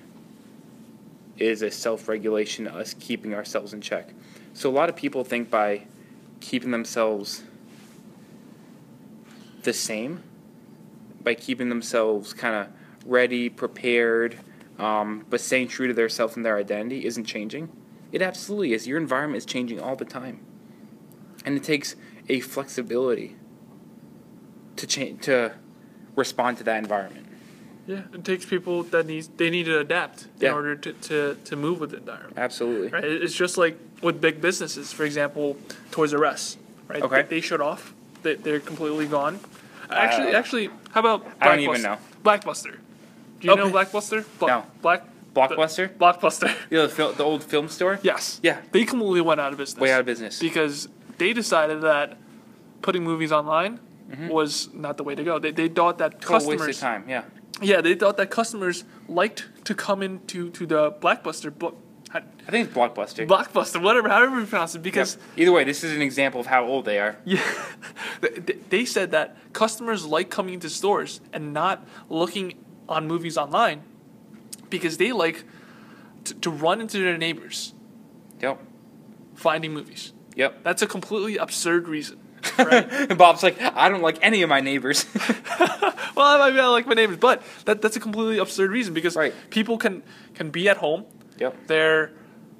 [1.37, 4.13] is a self-regulation, us keeping ourselves in check.
[4.53, 5.87] So a lot of people think by
[6.39, 7.43] keeping themselves
[9.63, 10.21] the same,
[11.23, 12.67] by keeping themselves kind of
[13.05, 14.37] ready, prepared,
[14.77, 17.69] um, but staying true to their self and their identity isn't changing.
[18.11, 18.85] It absolutely is.
[18.85, 20.39] Your environment is changing all the time,
[21.45, 21.95] and it takes
[22.29, 23.35] a flexibility
[24.75, 25.53] to change to
[26.15, 27.27] respond to that environment.
[27.85, 28.03] Yeah.
[28.13, 30.49] It takes people that needs they need to adapt Yeah.
[30.49, 32.33] in order to, to, to move with the environment.
[32.37, 32.87] Absolutely.
[32.89, 33.03] Right.
[33.03, 34.93] It's just like with big businesses.
[34.93, 35.57] For example,
[35.91, 36.57] Toys R Us.
[36.87, 37.01] Right.
[37.01, 37.23] Okay.
[37.23, 37.93] They, they shut off.
[38.23, 39.39] They, they're completely gone.
[39.89, 41.97] Actually, Uh, actually, how about I don't even know.
[42.23, 42.77] Blackbuster.
[43.41, 43.73] Do you know Okay.
[43.73, 44.25] Blackbuster?
[44.39, 44.65] Bla- No.
[44.81, 45.03] Black.
[45.35, 46.55] Blockbuster, Blockbuster.
[46.69, 47.99] you know, the, fil- the old film store.
[48.03, 48.39] yes.
[48.43, 49.81] Yeah, They completely went out of business.
[49.81, 50.39] way out of business.
[50.39, 52.17] because they decided that
[52.81, 54.27] putting movies online mm-hmm.
[54.27, 55.39] was not the way to go.
[55.39, 57.05] They, they thought that Total waste of customers, time.
[57.07, 57.23] Yeah.
[57.61, 61.77] yeah, they thought that customers liked to come into to the blockbuster blo-
[62.13, 63.27] I think it's Blockbuster.
[63.27, 65.23] Blockbuster, whatever, however you pronounce it, because Yep.
[65.37, 67.17] Either way, this is an example of how old they are.
[67.25, 67.41] yeah,
[68.69, 72.53] they, said that customers like coming to stores and not looking
[72.87, 73.81] on movies online
[74.69, 75.43] because they like
[76.25, 77.73] to, to run into their neighbors
[78.41, 78.59] Yep.
[79.35, 80.13] finding movies.
[80.35, 80.63] Yep.
[80.63, 82.19] That's a completely absurd reason.
[82.57, 82.85] Right?
[83.09, 85.05] And Bob's like, I don't like any of my neighbors.
[85.59, 89.15] well, I might be like my neighbors, but that, that's a completely absurd reason because
[89.15, 89.33] Right.
[89.49, 91.05] people can can be at home,
[91.39, 91.55] yep.
[91.67, 92.11] they're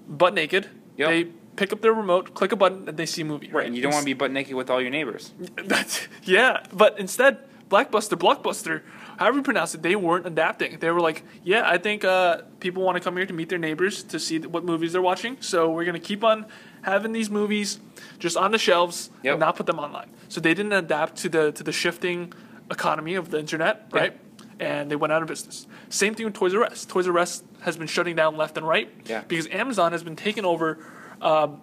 [0.07, 1.09] butt naked, Yep.
[1.09, 1.23] they
[1.57, 3.49] pick up their remote, click a button, and they see a movie.
[3.51, 3.65] Right.
[3.67, 5.33] And you don't want to be butt naked with all your neighbors.
[5.65, 8.81] That's yeah, but instead, Blackbuster, Blockbuster,
[9.17, 10.79] however you pronounce it, they weren't adapting.
[10.79, 13.59] They were like, yeah, I think uh, people want to come here to meet their
[13.59, 16.45] neighbors to see what movies they're watching, so we're gonna keep on
[16.83, 17.79] having these movies
[18.19, 19.33] just on the shelves Yep.
[19.33, 20.09] and not put them online.
[20.29, 22.33] So they didn't adapt to the to the shifting
[22.71, 23.99] economy of the internet, Yeah.
[23.99, 24.19] right?
[24.59, 25.67] And they went out of business.
[25.89, 26.85] Same thing with Toys R Us.
[26.85, 29.23] Toys R Us has been shutting down left and right Yeah.
[29.27, 30.77] because Amazon has been taking over
[31.21, 31.61] um,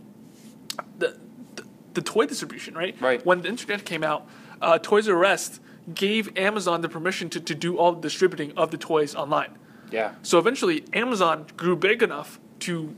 [0.98, 1.16] the,
[1.56, 2.96] the the toy distribution, right?
[3.00, 3.24] Right.
[3.26, 4.26] When the internet came out,
[4.62, 5.60] uh, Toys R Us
[5.94, 9.52] gave Amazon the permission to, to do all the distributing of the toys online.
[9.90, 10.12] Yeah.
[10.22, 12.94] So eventually, Amazon grew big enough to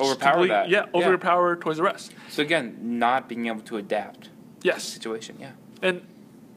[0.00, 0.68] Overpower that.
[0.68, 2.10] Yeah, overpower Toys R Us.
[2.30, 5.36] So again, not being able to adapt to the Yes, situation.
[5.40, 5.52] Yeah.
[5.82, 6.02] and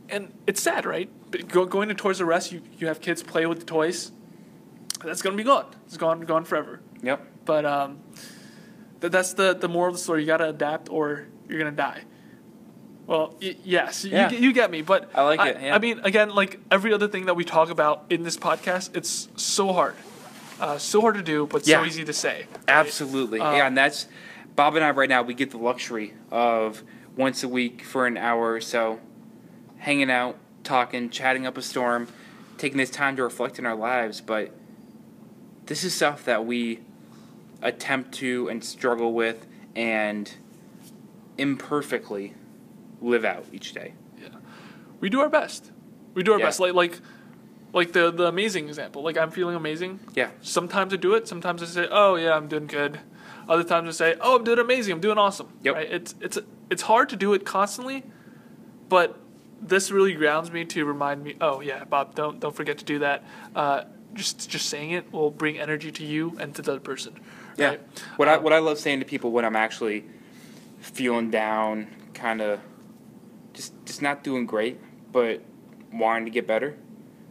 [0.10, 1.10] and it's sad, right?
[1.32, 4.12] But go, going to Toys R Us, you, you have kids play with the toys.
[5.04, 5.66] That's gonna be gone.
[5.86, 6.80] It's gone gone forever.
[7.02, 7.26] Yep.
[7.46, 8.00] But um,
[9.02, 10.22] th- that's the the moral of the story.
[10.22, 12.04] You gotta adapt, or you're gonna die.
[13.08, 14.32] Well, y- yes, Yeah.
[14.32, 14.82] you, you get me.
[14.82, 15.76] But I like it, yeah.
[15.76, 19.28] I mean, again, like every other thing that we talk about in this podcast, it's
[19.36, 19.94] so hard,
[20.60, 22.46] uh, so hard to do, but so easy to say.
[22.52, 22.60] right?
[22.68, 23.40] Absolutely.
[23.40, 24.08] Uh, yeah, and that's
[24.56, 25.22] Bob and I right now.
[25.22, 26.84] We get the luxury of
[27.18, 29.00] once a week for an hour or so,
[29.78, 32.08] hanging out, talking, chatting up a storm,
[32.58, 34.22] taking this time to reflect in our lives.
[34.22, 34.52] But
[35.66, 36.80] this is stuff that we
[37.62, 40.32] attempt to and struggle with and
[41.38, 42.34] imperfectly
[43.02, 43.94] live out each day.
[44.22, 44.30] Yeah.
[45.00, 45.72] We do our best.
[46.14, 46.46] We do our Yeah.
[46.46, 46.60] best.
[46.60, 47.00] Like like
[47.76, 49.04] like the the amazing example.
[49.04, 50.00] Like I'm feeling amazing.
[50.16, 50.30] Yeah.
[50.42, 51.28] Sometimes I do it.
[51.28, 53.02] Sometimes I say, "Oh yeah, I'm doing good."
[53.50, 54.94] Other times I say, "Oh, I'm doing amazing.
[54.94, 55.76] I'm doing awesome." Yep.
[55.76, 55.92] Right?
[55.92, 56.40] It's it's
[56.72, 58.04] it's hard to do it constantly,
[58.88, 59.20] but
[59.62, 61.36] this really grounds me to remind me.
[61.42, 63.26] Oh yeah, Bob, don't don't forget to do that.
[63.54, 63.84] Uh,
[64.14, 67.20] just just saying it will bring energy to you and to the other person.
[67.58, 67.68] Yeah.
[67.68, 67.82] Right?
[68.16, 70.06] What I Um, what I love saying to people when I'm actually
[70.80, 72.62] feeling down, kind of
[73.54, 74.80] just just not doing great,
[75.12, 75.42] but
[75.92, 76.78] wanting to get better.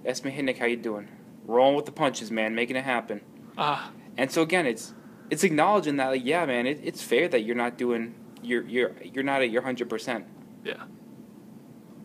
[0.07, 1.09] Ask me, how you doing?
[1.47, 3.21] Rolling with the punches, man, making it happen.
[3.57, 4.95] Ah, And so again, it's
[5.31, 8.93] it's acknowledging that, like, yeah, man, it, it's fair that you're not doing you're you're
[9.03, 10.27] you're not at your hundred percent,
[10.65, 10.85] yeah.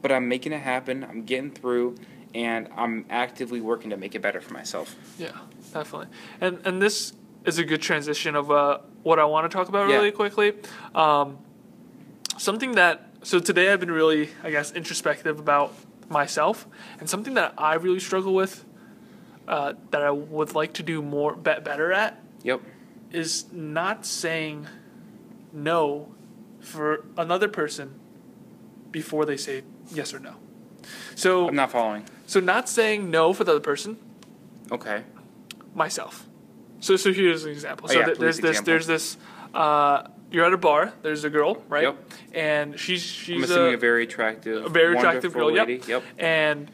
[0.01, 1.03] but I'm making it happen.
[1.03, 1.95] I'm getting through,
[2.33, 4.95] and I'm actively working to make it better for myself.
[5.17, 5.31] Yeah,
[5.73, 6.07] definitely.
[6.39, 7.13] And and this
[7.45, 9.95] is a good transition of uh, what I want to talk about Yeah.
[9.97, 10.53] really quickly.
[10.95, 11.37] Um,
[12.37, 15.73] something that so today I've been really, I guess, introspective about
[16.09, 16.67] myself,
[16.99, 18.65] and something that I really struggle with,
[19.47, 22.61] uh, that I would like to do more, be- better at, Yep.
[23.11, 24.67] is not saying
[25.53, 26.13] no
[26.59, 27.99] for another person
[28.91, 30.35] before they say yes or no.
[31.15, 32.05] So, I'm not following.
[32.25, 33.97] so not saying no for the other person,
[34.71, 35.03] Okay.
[35.75, 36.25] myself.
[36.79, 37.87] So, so here's an example.
[37.89, 38.71] Oh, So yeah, th- there's this, example.
[38.71, 39.17] there's this.
[39.53, 40.93] Uh, you're at a bar.
[41.01, 41.83] There's a girl, right?
[41.83, 41.97] Yep.
[42.33, 45.51] And she's I'm she's assuming a, a very attractive, a very attractive girl.
[45.51, 45.73] lady.
[45.75, 45.87] Yep.
[45.87, 46.03] Yep.
[46.19, 46.71] And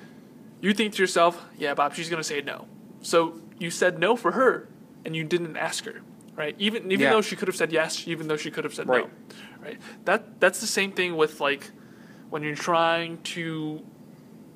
[0.61, 2.67] you think to yourself, yeah, Bob, she's gonna say no.
[3.01, 4.67] So you said no for her,
[5.05, 6.01] and you didn't ask her,
[6.35, 6.55] right?
[6.59, 7.11] Even even Yeah.
[7.11, 9.05] though she could have said yes, even though she could have said Right.
[9.05, 9.79] no, right?
[10.05, 11.71] That that's the same thing with like
[12.29, 13.81] when you're trying to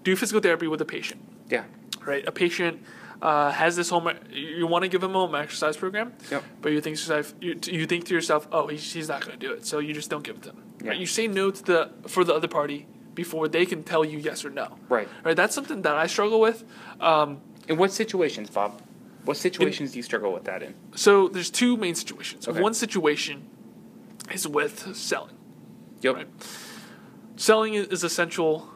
[0.04, 1.64] do physical therapy with a patient Yeah.
[2.06, 2.28] right?
[2.28, 2.82] A patient
[3.22, 4.10] uh, has this home.
[4.32, 6.44] You want to give him a home exercise program, Yep.
[6.62, 9.38] but you think to yourself, you, you think to yourself, oh, he's, he's not going
[9.40, 10.64] to do it, so you just don't give it to him.
[10.84, 10.90] Yeah.
[10.92, 11.00] Right?
[11.00, 14.46] You say no to the for the other party before they can tell you yes
[14.46, 14.78] or no.
[14.88, 15.10] Right.
[15.26, 15.36] Right.
[15.36, 16.64] That's something that I struggle with.
[17.02, 18.82] Um, In what situations, Bob?
[19.26, 20.74] What situations do you struggle with that in?
[20.96, 22.48] so there's two main situations.
[22.48, 22.62] Okay.
[22.62, 23.44] One situation
[24.32, 25.36] is with selling.
[26.02, 26.16] Yep.
[26.16, 26.28] Right.
[27.36, 28.70] Selling is essential.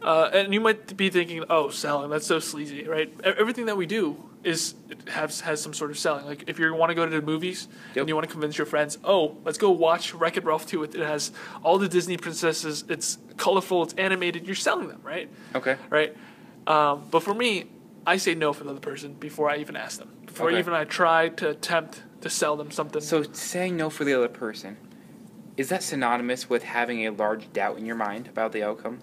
[0.00, 3.86] Uh, and you might be thinking, "Oh, selling, that's so sleazy, right?" Everything that we
[3.86, 4.74] do is
[5.08, 6.24] has has some sort of selling.
[6.24, 8.02] Like if you want to go to the movies Yep.
[8.02, 10.84] and you want to convince your friends, "Oh, let's go watch Wreck It Ralph 2.
[10.84, 11.32] It, it has
[11.64, 12.84] all the Disney princesses.
[12.88, 13.82] It's colorful.
[13.82, 14.46] It's animated.
[14.46, 15.28] You're selling them, right?
[15.56, 15.76] Okay.
[15.90, 16.16] Right?
[16.68, 17.64] Um, but for me,
[18.06, 20.10] I say no for the other person before I even ask them.
[20.26, 20.58] Before Okay.
[20.60, 23.00] even I try to attempt to sell them something.
[23.02, 24.76] So saying no for the other person,
[25.56, 29.00] is that synonymous with having a large doubt in your mind about the outcome?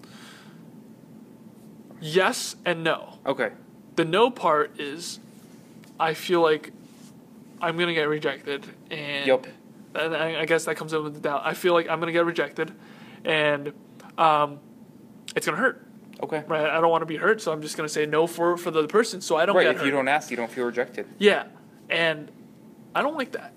[2.00, 3.18] Yes and no.
[3.26, 3.50] Okay.
[3.96, 5.18] The no part is,
[5.98, 6.72] I feel like
[7.60, 9.46] I'm gonna get rejected, and Yep.
[9.94, 11.42] and I, I guess that comes in with the doubt.
[11.44, 12.72] I feel like I'm gonna get rejected,
[13.24, 13.72] and
[14.18, 14.58] um,
[15.34, 15.82] it's gonna hurt.
[16.22, 16.42] Okay.
[16.46, 16.66] Right?
[16.68, 18.86] I don't want to be hurt, so I'm just gonna say no for for the
[18.86, 19.66] person, so I don't Right.
[19.68, 19.84] If hurt.
[19.86, 21.06] you don't ask, you don't feel rejected.
[21.18, 21.44] yeah,
[21.88, 22.30] and
[22.94, 23.52] I don't like that.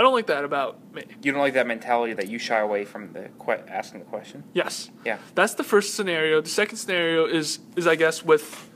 [0.00, 1.04] I don't like that about me.
[1.22, 4.44] You don't like that mentality that you shy away from the que- asking the question.
[4.54, 4.88] Yes.
[5.04, 5.18] Yeah.
[5.34, 6.40] That's the first scenario.
[6.40, 8.70] The second scenario is is I guess with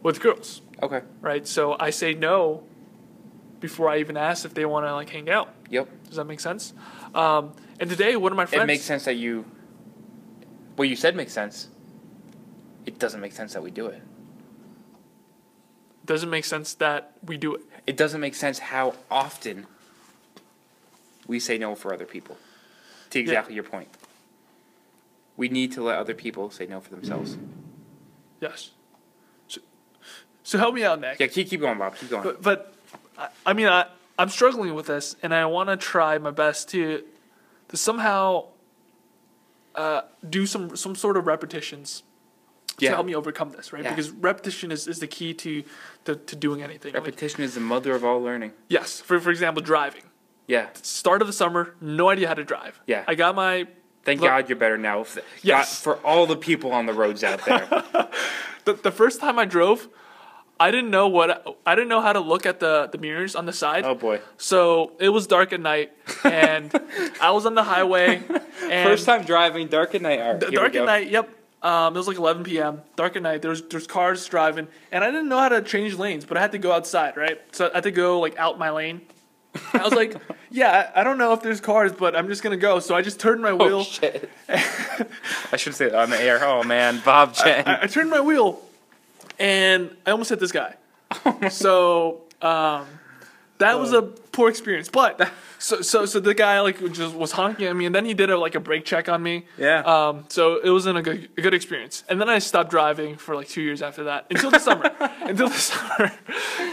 [0.00, 0.62] with girls.
[0.80, 1.02] Okay.
[1.20, 1.44] right?
[1.44, 2.62] So I say no
[3.58, 5.52] before I even ask if they want to like hang out.
[5.70, 5.88] Yep.
[6.04, 6.72] Does that make sense?
[7.16, 8.62] Um, and today, one of my friends.
[8.62, 9.46] It makes sense that you.
[10.76, 11.66] What you said makes sense.
[12.86, 14.02] It doesn't make sense that we do it.
[16.06, 17.62] Doesn't make sense that we do it.
[17.88, 19.66] It doesn't make sense how often
[21.30, 22.36] we say no for other people.
[23.10, 23.88] To exactly your point.
[25.36, 27.38] We need to let other people say no for themselves.
[28.40, 28.70] Yes.
[29.48, 29.60] So,
[30.42, 31.20] so help me out, Nick.
[31.20, 31.96] Yeah, keep, keep going, Bob.
[31.96, 32.22] Keep going.
[32.24, 32.74] But, but
[33.16, 33.86] I, I mean, I,
[34.18, 37.02] I'm struggling with this, and I want to try my best to
[37.68, 38.46] to somehow
[39.76, 42.02] uh, do some some sort of repetitions
[42.80, 42.90] Yeah.
[42.90, 43.84] to help me overcome this, right?
[43.84, 43.90] Yeah.
[43.90, 45.62] Because repetition is, is the key to,
[46.06, 46.92] to, to doing anything.
[46.94, 48.52] Like, Repetition is the mother of all learning.
[48.68, 49.00] yes.
[49.00, 50.02] For for example, driving.
[50.50, 50.68] Yeah.
[50.82, 52.80] start of the summer, no idea how to drive.
[52.86, 53.04] Yeah.
[53.06, 53.66] I got my
[54.02, 55.00] Thank Look- God you're better now.
[55.02, 55.82] F- Yes.
[55.84, 57.66] God, for all the people on the roads out there.
[58.64, 59.88] the, the first time I drove,
[60.58, 63.44] I didn't know what I didn't know how to look at the the mirrors on
[63.46, 63.84] the side.
[63.84, 64.20] oh boy.
[64.38, 65.92] So it was dark at night,
[66.24, 66.70] and
[67.20, 68.22] I was on the highway.
[68.70, 70.20] And First time driving, dark at night.
[70.20, 71.10] All right, d- dark at night.
[71.10, 71.28] Yep.
[71.62, 72.80] Um, it was like 11 p.m.
[72.96, 73.42] Dark at night.
[73.42, 76.52] There's there's cars driving, and I didn't know how to change lanes, but I had
[76.52, 77.38] to go outside, right?
[77.52, 79.02] So I had to go like out my lane.
[79.72, 80.16] I was like,
[80.50, 82.80] yeah, I I don't know if there's cars, but I'm just gonna go.
[82.80, 83.80] So I just turned my wheel.
[83.80, 84.30] Oh shit.
[84.48, 86.40] I should say that on the air.
[86.42, 87.66] Oh man, Bob Chen.
[87.66, 88.60] I, I turned my wheel,
[89.38, 90.74] and I almost hit this guy.
[91.50, 92.86] so um,
[93.60, 94.88] that was a poor experience.
[94.88, 98.14] But so so so the guy like just was honking at me, and then he
[98.14, 99.44] did a like a brake check on me.
[99.56, 99.80] Yeah.
[99.80, 100.24] Um.
[100.28, 102.04] So it wasn't a good a good experience.
[102.08, 104.90] And then I stopped driving for like two years after that until the summer.
[105.22, 106.12] until the summer.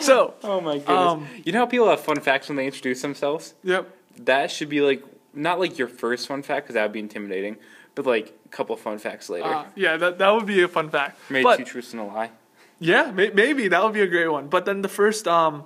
[0.01, 0.89] So oh my goodness.
[0.89, 3.53] um, you know how people have fun facts when they introduce themselves?
[3.63, 3.93] yep.
[4.17, 7.57] That should be like not like your first fun fact because that would be intimidating,
[7.93, 9.45] but like a couple fun facts later.
[9.45, 11.19] Uh, yeah, that, that would be a fun fact.
[11.29, 12.31] Made but two truths and a lie.
[12.79, 14.47] Yeah, may- maybe that would be a great one.
[14.47, 15.65] But then the first um,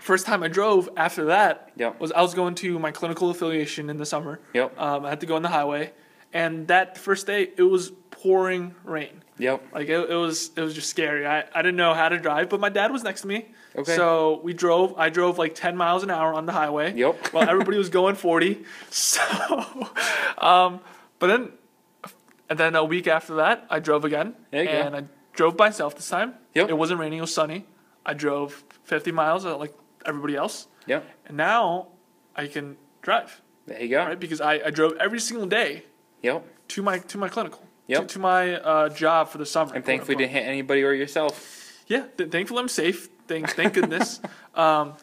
[0.00, 2.00] first time I drove after that Yep.
[2.00, 4.40] was I was going to my clinical affiliation in the summer.
[4.52, 4.78] Yep.
[4.78, 5.92] Um, I had to go on the highway,
[6.32, 9.22] and that first day it was pouring rain.
[9.38, 9.62] Yep.
[9.72, 11.26] Like it, it was it was just scary.
[11.26, 13.48] I, I didn't know how to drive, but my dad was next to me.
[13.76, 13.96] Okay.
[13.96, 14.94] So we drove.
[14.96, 16.94] I drove like ten miles an hour on the highway.
[16.94, 17.28] Yep.
[17.32, 18.64] While everybody was going forty.
[18.90, 19.20] So,
[20.38, 20.80] um,
[21.18, 21.52] but then,
[22.48, 24.34] and then a week after that, I drove again.
[24.52, 24.70] You go.
[24.70, 25.02] and I
[25.32, 26.34] drove myself this time.
[26.54, 26.70] Yep.
[26.70, 27.18] It wasn't raining.
[27.18, 27.66] It was sunny.
[28.06, 29.74] I drove fifty miles uh, like
[30.06, 31.00] everybody else, Yeah.
[31.26, 31.88] and now
[32.36, 33.98] I can drive There you go.
[34.04, 35.84] right because I, I drove every single day
[36.22, 36.46] Yep.
[36.68, 37.60] to my to my clinical.
[37.86, 38.00] Yep.
[38.02, 39.74] To, to my uh, job for the summer.
[39.74, 41.82] And thankfully, didn't hit anybody or yourself.
[41.86, 43.08] Yeah, th- thankfully I'm safe.
[43.28, 44.20] Thank, thank goodness.
[44.54, 44.94] um,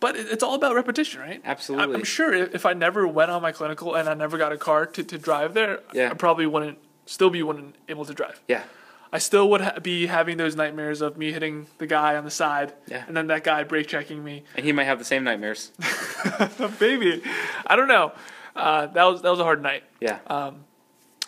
[0.00, 1.40] but it, it's all about repetition, right?
[1.44, 1.94] Absolutely.
[1.94, 4.56] I'm sure if, if I never went on my clinical and I never got a
[4.58, 6.10] car to, to drive there, Yeah.
[6.10, 8.40] I probably wouldn't still be wouldn't able to drive.
[8.48, 8.64] Yeah.
[9.12, 12.30] I still would ha- be having those nightmares of me hitting the guy on the
[12.30, 13.04] side, Yeah.
[13.06, 14.42] and then that guy brake checking me.
[14.56, 15.72] And he might have the same nightmares.
[16.80, 17.22] Maybe,
[17.66, 18.12] I don't know.
[18.54, 19.84] Uh, that was that was a hard night.
[20.00, 20.18] Yeah.
[20.26, 20.64] Um,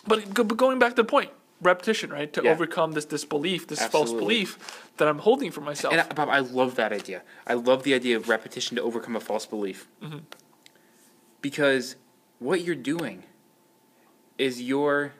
[0.07, 2.31] But, but going back to the point, repetition, right?
[2.33, 2.51] To Yeah.
[2.51, 4.57] overcome this this belief, this false belief
[4.97, 5.93] that I'm holding for myself.
[5.93, 7.21] And I, Bob, I love that idea.
[7.47, 9.87] I love the idea of repetition to overcome a false belief.
[11.41, 11.95] Because
[12.39, 13.23] what you're doing
[14.37, 15.13] is you're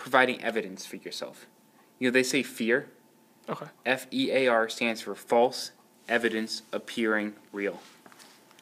[0.00, 1.46] providing evidence for yourself.
[1.98, 2.88] You know, they say fear,
[3.48, 3.66] okay.
[3.84, 5.72] F E A R, stands for false
[6.08, 7.80] evidence appearing real.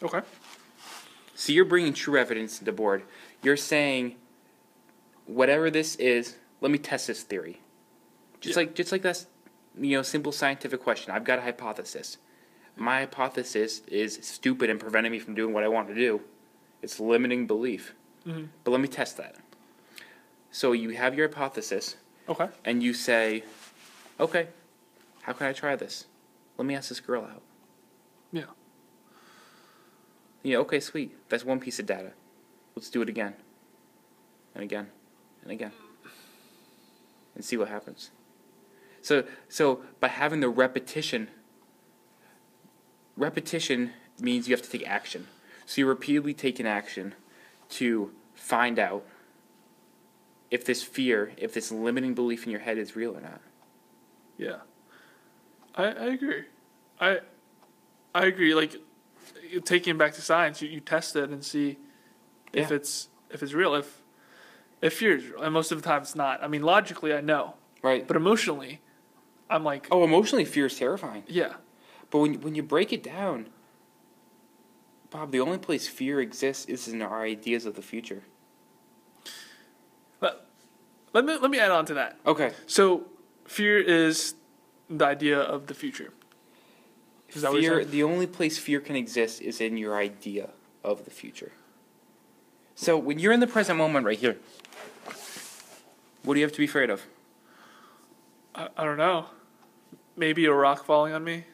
[0.03, 0.21] Okay.
[1.37, 3.05] So you're bringing true evidence to the board.
[3.43, 4.17] You're saying,
[5.27, 7.61] whatever this is, let me test this theory.
[8.41, 8.63] Just Yeah.
[8.65, 9.27] like just like that's
[9.81, 11.13] you know simple scientific question.
[11.13, 12.19] I've got a hypothesis.
[12.77, 16.21] My hypothesis is stupid and preventing me from doing what I want to do.
[16.83, 17.95] It's limiting belief.
[18.27, 18.49] Mhm.
[18.65, 19.37] But let me test that.
[20.51, 21.97] So you have your hypothesis
[22.29, 22.49] Okay.
[22.65, 23.45] and you say,
[24.19, 24.49] okay,
[25.23, 26.07] how can I try this?
[26.57, 27.43] Let me ask this girl out.
[28.33, 28.45] Yeah.
[30.43, 31.17] Yeah, okay, sweet.
[31.29, 32.13] That's one piece of data.
[32.75, 33.35] Let's do it again.
[34.55, 34.89] And again.
[35.43, 35.73] And again.
[37.35, 38.11] And see what happens.
[39.03, 41.29] So so by having the repetition
[43.17, 45.29] repetition means you have to take action.
[45.67, 47.15] So you're repeatedly taking action
[47.71, 49.05] to find out
[50.51, 53.41] if this fear, if this limiting belief in your head is real or not.
[54.37, 54.59] Yeah.
[55.75, 56.45] I, I agree.
[57.01, 57.21] I
[58.15, 58.55] I agree.
[58.55, 58.77] Like
[59.65, 61.79] taking back to science, you, you test it and see
[62.53, 63.75] if it's if it's real.
[63.75, 64.03] If
[64.81, 66.43] if fear is real, and most of the time it's not.
[66.43, 68.07] I mean, logically I know, Right.
[68.07, 68.81] but emotionally,
[69.51, 71.25] I'm like, Oh, emotionally fear is terrifying.
[71.27, 71.55] yeah,
[72.11, 73.49] But when when you break it down,
[75.11, 78.23] Bob, the only place fear exists is in our ideas of the future.
[81.13, 82.19] Let, me let me add on to that.
[82.27, 82.53] Okay.
[82.67, 83.05] So,
[83.47, 84.35] fear is
[84.91, 86.13] the idea of the future.
[87.31, 90.51] Is that Fear the only place fear can exist is in your idea
[90.83, 91.53] of the future.
[92.75, 94.39] So when you're in the present moment right here,
[96.23, 97.03] what do you have to be afraid of?
[98.55, 99.27] I, I don't know.
[100.17, 101.45] Maybe a rock falling on me.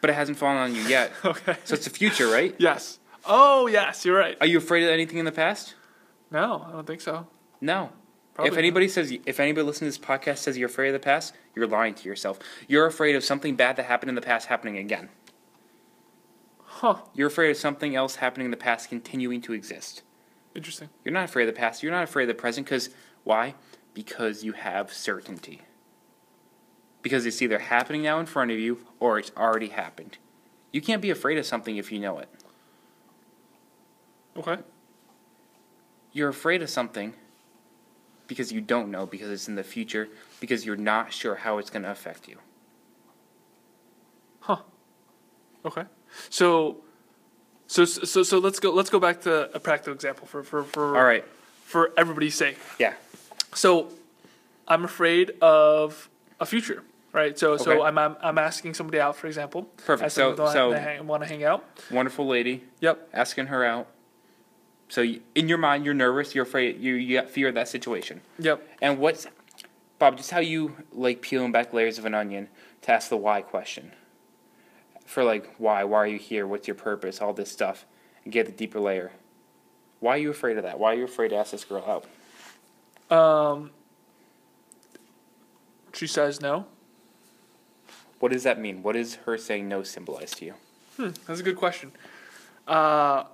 [0.00, 1.12] But it hasn't fallen on you yet.
[1.24, 1.56] Okay.
[1.64, 2.54] So it's the future, right?
[2.58, 2.98] yes.
[3.26, 4.38] Oh yes, you're right.
[4.40, 5.74] Are you afraid of anything in the past?
[6.30, 7.26] No, I don't think so.
[7.60, 7.90] No.
[8.40, 8.58] Probably if not.
[8.58, 11.66] anybody says if anybody listening to this podcast says you're afraid of the past, you're
[11.66, 12.38] lying to yourself.
[12.66, 15.10] You're afraid of something bad that happened in the past happening again.
[16.64, 17.02] Huh.
[17.12, 20.02] You're afraid of something else happening in the past continuing to exist.
[20.54, 20.88] Interesting.
[21.04, 21.82] You're not afraid of the past.
[21.82, 22.88] You're not afraid of the present because
[23.24, 23.54] why?
[23.92, 25.60] Because you have certainty.
[27.02, 30.16] Because it's either happening now in front of you or it's already happened.
[30.72, 32.30] You can't be afraid of something if you know it.
[34.36, 34.56] Okay.
[36.12, 37.12] You're afraid of something
[38.30, 41.68] because you don't know, because it's in the future, because you're not sure how it's
[41.68, 42.36] going to affect you.
[44.38, 44.58] Huh.
[45.64, 45.82] Okay.
[46.28, 46.76] So,
[47.66, 50.96] so so so let's go let's go back to a practical example for for for
[50.96, 51.24] All right.
[51.64, 52.56] for everybody's sake.
[52.78, 52.94] Yeah.
[53.52, 53.88] So,
[54.68, 57.36] I'm afraid of a future, right?
[57.36, 59.64] So so I'm, I'm I'm asking somebody out, for example.
[59.84, 60.12] Perfect.
[60.12, 61.64] So- so- want to hang out.
[61.90, 63.08] Wonderful lady, Yep.
[63.12, 63.88] asking her out.
[64.90, 66.34] So you, in your mind, you're nervous.
[66.34, 66.80] You're afraid.
[66.80, 68.20] You you fear of that situation.
[68.40, 68.68] Yep.
[68.82, 69.26] And what's
[69.98, 70.16] Bob?
[70.16, 72.48] Just how you like peeling back layers of an onion
[72.82, 73.92] to ask the why question.
[75.06, 75.84] For like why?
[75.84, 76.46] Why are you here?
[76.46, 77.20] What's your purpose?
[77.20, 77.86] All this stuff,
[78.24, 79.12] and get the deeper layer.
[80.00, 80.80] Why are you afraid of that?
[80.80, 82.04] Why are you afraid to ask this girl
[83.10, 83.16] out?
[83.16, 83.70] Um.
[85.92, 86.66] She says no.
[88.18, 88.82] What does that mean?
[88.82, 90.54] What does her saying no symbolize to you?
[90.96, 91.92] Hmm, that's a good question.
[92.66, 93.24] Uh,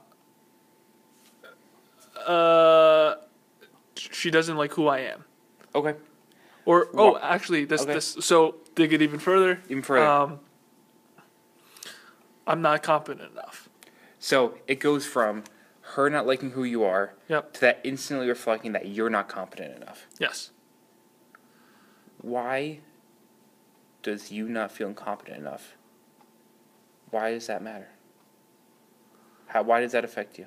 [2.27, 3.17] uh,
[3.97, 5.25] she doesn't like who I am.
[5.75, 5.95] Okay,
[6.65, 7.95] Or oh, Wha- actually, this Okay.
[7.95, 9.61] this so dig it even further.
[9.69, 10.07] even further.
[10.07, 10.41] Um,
[12.47, 13.69] I'm not confident enough.
[14.19, 15.45] so it goes from
[15.95, 17.53] her not liking who you are Yep.
[17.55, 20.07] to that instantly reflecting that you're not competent enough.
[20.19, 20.51] Yes.
[22.21, 22.81] Why
[24.03, 25.77] does you not feel incompetent enough?
[27.11, 27.89] Why does that matter?
[29.49, 30.47] How, why does that affect you?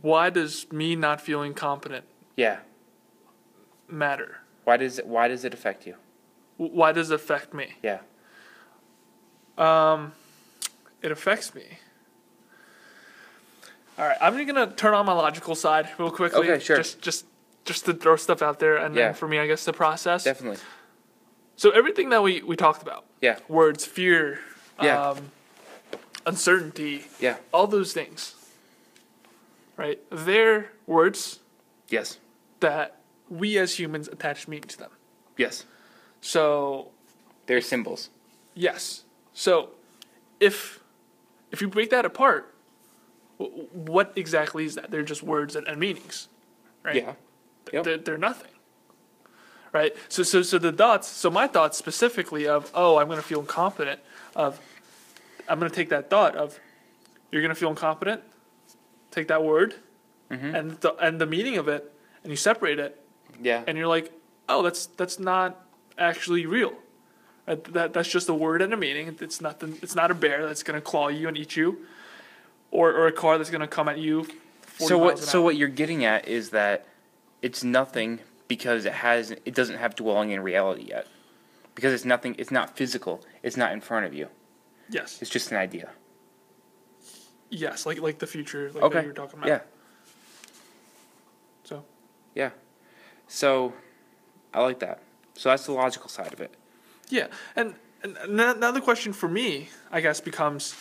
[0.00, 2.04] Why does me not feeling competent
[2.36, 2.58] Yeah.
[3.88, 4.38] matter?
[4.64, 5.96] Why does it, why does it affect you?
[6.56, 7.74] Why does it affect me?
[7.82, 8.00] Yeah.
[9.56, 10.12] Um,
[11.02, 11.78] it affects me.
[13.98, 16.48] All right, I'm gonna turn on my logical side real quickly.
[16.50, 16.76] Okay, sure.
[16.76, 17.26] Just, just,
[17.64, 19.06] just to throw stuff out there, and Yeah.
[19.06, 20.24] then for me, I guess to process.
[20.24, 20.58] Definitely.
[21.56, 23.38] So everything that we we talked about, Yeah.
[23.48, 24.38] words, fear,
[24.80, 25.10] Yeah.
[25.10, 25.32] um,
[26.26, 27.38] uncertainty, Yeah.
[27.52, 28.34] all those things,
[29.78, 29.98] right?
[30.10, 31.40] They're words
[31.88, 32.18] Yes.
[32.60, 32.96] that
[33.30, 34.90] we as humans attach meaning to them.
[35.38, 35.64] Yes.
[36.20, 36.90] So
[37.46, 38.10] They're symbols.
[38.54, 39.70] yes, so
[40.40, 40.80] if
[41.52, 42.54] if you break that apart,
[43.38, 44.90] wh- what exactly is that?
[44.90, 46.28] They're just words and, and meanings,
[46.82, 46.96] right?
[46.96, 47.12] Yeah.
[47.72, 47.84] Yep.
[47.84, 48.50] They're, they're nothing.
[49.72, 49.94] Right?
[50.08, 53.40] So, so, so the thoughts, so my thoughts specifically of, oh, I'm going to feel
[53.40, 54.00] incompetent,
[54.34, 54.58] of,
[55.48, 56.58] I'm going to take that thought of,
[57.30, 58.22] you're going to feel incompetent,
[59.10, 59.74] take that word,
[60.30, 60.54] Mm-hmm.
[60.54, 61.90] and, the, and the meaning of it,
[62.22, 63.02] and you separate it,
[63.42, 63.64] Yeah.
[63.66, 64.12] and you're like,
[64.46, 65.64] oh, that's, that's not
[65.96, 66.74] actually real.
[67.46, 69.16] That, that, that's just a word and a meaning.
[69.22, 71.78] It's nothing, it's not a bear that's going to claw you and eat you,
[72.70, 74.24] or, or a car that's going to come at you.
[74.64, 75.44] 40 so what so hour.
[75.46, 76.86] what you're getting at is that
[77.40, 81.06] it's nothing because it has it doesn't have dwelling in reality yet.
[81.74, 83.24] Because it's nothing it's not physical.
[83.42, 84.28] It's not in front of you.
[84.90, 85.20] Yes.
[85.22, 85.88] It's just an idea.
[87.50, 88.94] Yes, like like the future, like Okay.
[88.96, 89.48] what you were talking about.
[89.48, 89.60] Yeah.
[91.64, 91.84] So
[92.34, 92.50] Yeah.
[93.26, 93.72] So
[94.54, 95.00] I like that.
[95.34, 96.52] So that's the logical side of it.
[97.10, 98.16] yeah, and, and
[98.76, 100.74] the question for me, I guess, becomes.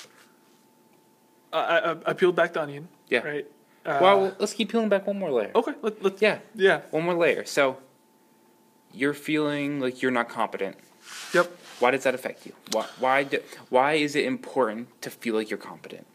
[1.53, 2.87] Uh, I, I I peeled back the onion.
[3.07, 3.19] Yeah.
[3.19, 3.45] Right.
[3.85, 5.51] Uh, well, let's keep peeling back one more layer.
[5.55, 5.73] Okay.
[5.81, 6.21] Let, let's.
[6.21, 6.39] Yeah.
[6.55, 6.81] Yeah.
[6.91, 7.45] One more layer.
[7.45, 7.77] So
[8.93, 10.75] you're feeling like you're not competent.
[11.33, 11.51] Yep.
[11.79, 12.53] Why does that affect you?
[12.71, 13.39] Why why do,
[13.69, 16.05] why is it important to feel like you're competent?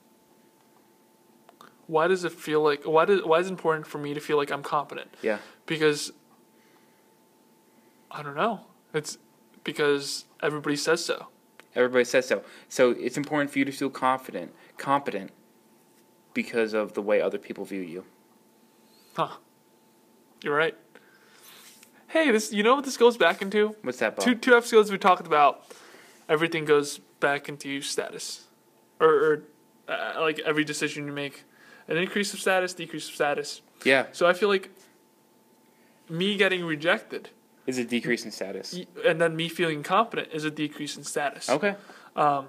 [1.87, 2.85] Why does it feel like?
[2.85, 5.11] Why does why is it important for me to feel like I'm competent?
[5.23, 5.39] Yeah.
[5.67, 6.13] Because.
[8.11, 8.61] I don't know.
[8.93, 9.17] It's
[9.65, 11.29] because everybody says so.
[11.75, 12.43] Everybody says so.
[12.69, 15.31] So it's important for you to feel confident, competent,
[16.35, 18.05] because of the way other people view you.
[19.17, 19.37] Huh.
[20.43, 20.77] You're right.
[22.09, 22.53] Hey, this.
[22.53, 23.75] You know what this goes back into?
[23.83, 24.25] What's that, Bob?
[24.25, 25.65] two two episodes we talked about
[26.29, 28.49] everything goes back into status
[29.01, 29.43] or, or
[29.89, 31.45] uh, like every decision you make
[31.89, 34.71] an increase of status decrease of status Yeah, so i feel like
[36.09, 37.31] me getting rejected
[37.67, 38.79] is a decrease in status.
[39.05, 41.75] and then me feeling confident is a decrease in status Okay.
[42.17, 42.47] Um,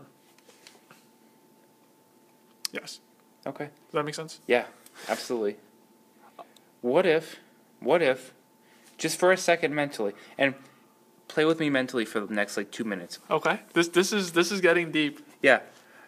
[2.72, 3.00] yes
[3.46, 3.66] Okay.
[3.66, 4.66] does that make sense Yeah,
[5.10, 5.58] absolutely.
[6.82, 7.38] What if,
[7.80, 8.34] what if,
[8.98, 10.54] just for a second mentally, and
[11.28, 13.20] play with me mentally for the next like two minutes.
[13.30, 15.60] okay this this is this is getting deep Yeah.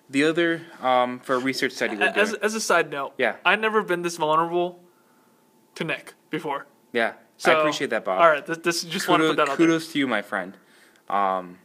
[0.10, 2.44] The other, um, for a research study we're as, doing.
[2.44, 3.38] as a side note Yeah.
[3.44, 4.80] i've never been this vulnerable
[5.76, 7.14] to nick before Yeah.
[7.38, 8.22] so I appreciate that, Bob.
[8.22, 10.22] all right this, this just want to put that out there kudos to you, my
[10.22, 10.56] friend.
[11.10, 11.60] Um,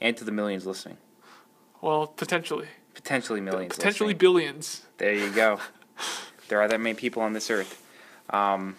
[0.00, 0.96] and to the millions listening.
[1.82, 4.18] well potentially Potentially millions potentially listening.
[4.18, 5.60] billions There you go.
[6.48, 7.82] there are that many people on this earth.
[8.30, 8.76] Um,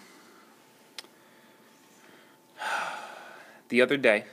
[3.68, 4.24] the other day,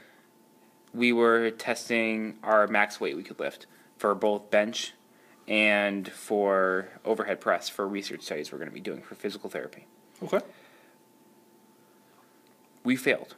[0.94, 3.66] we were testing our max weight we could lift
[4.00, 4.94] for both bench
[5.48, 9.86] and for overhead press for research studies we're going to be doing for physical therapy.
[10.24, 10.40] okay
[12.84, 13.36] We failed.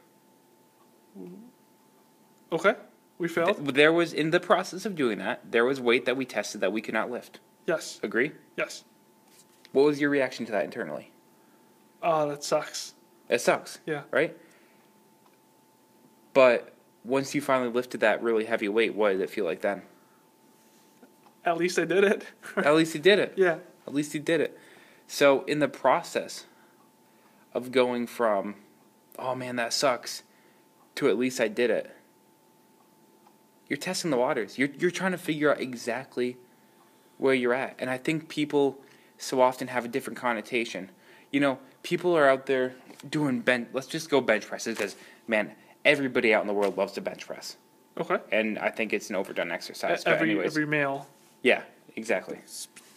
[2.52, 2.76] Okay.
[3.18, 3.58] We failed?
[3.58, 6.62] Th- There was in the process of doing that, there was weight that we tested
[6.62, 7.40] that we could not lift.
[7.66, 8.00] Yes.
[8.04, 8.32] Agree?
[8.56, 8.84] Yes.
[9.72, 11.12] What was your reaction to that internally?
[12.04, 12.94] Oh, that sucks.
[13.30, 13.80] It sucks.
[13.86, 14.04] Yeah.
[14.12, 14.38] right?
[16.34, 19.82] But once you finally lifted that really heavy weight, what did it feel like then?
[21.46, 22.26] At least I did it.
[22.58, 23.34] At least he did it.
[23.36, 23.58] yeah.
[23.88, 24.58] At least he did it.
[25.08, 26.46] So in the process
[27.54, 28.56] of going from,
[29.18, 30.24] oh man, that sucks,
[30.96, 31.96] to at least I did it,
[33.68, 34.58] you're testing the waters.
[34.58, 36.38] You're you're trying to figure out exactly
[37.18, 37.76] where you're at.
[37.80, 38.78] And I think people
[39.18, 40.90] so often have a different connotation.
[41.32, 42.74] You know, people are out there
[43.10, 43.70] doing bench.
[43.74, 44.96] Let's just go bench presses because
[45.28, 45.52] man,
[45.86, 47.56] everybody out in the world loves to bench press,
[47.98, 48.18] Okay.
[48.32, 50.04] and I think it's an overdone exercise.
[50.06, 51.08] Every anyways, every male.
[51.42, 51.64] Yeah,
[51.96, 52.40] exactly.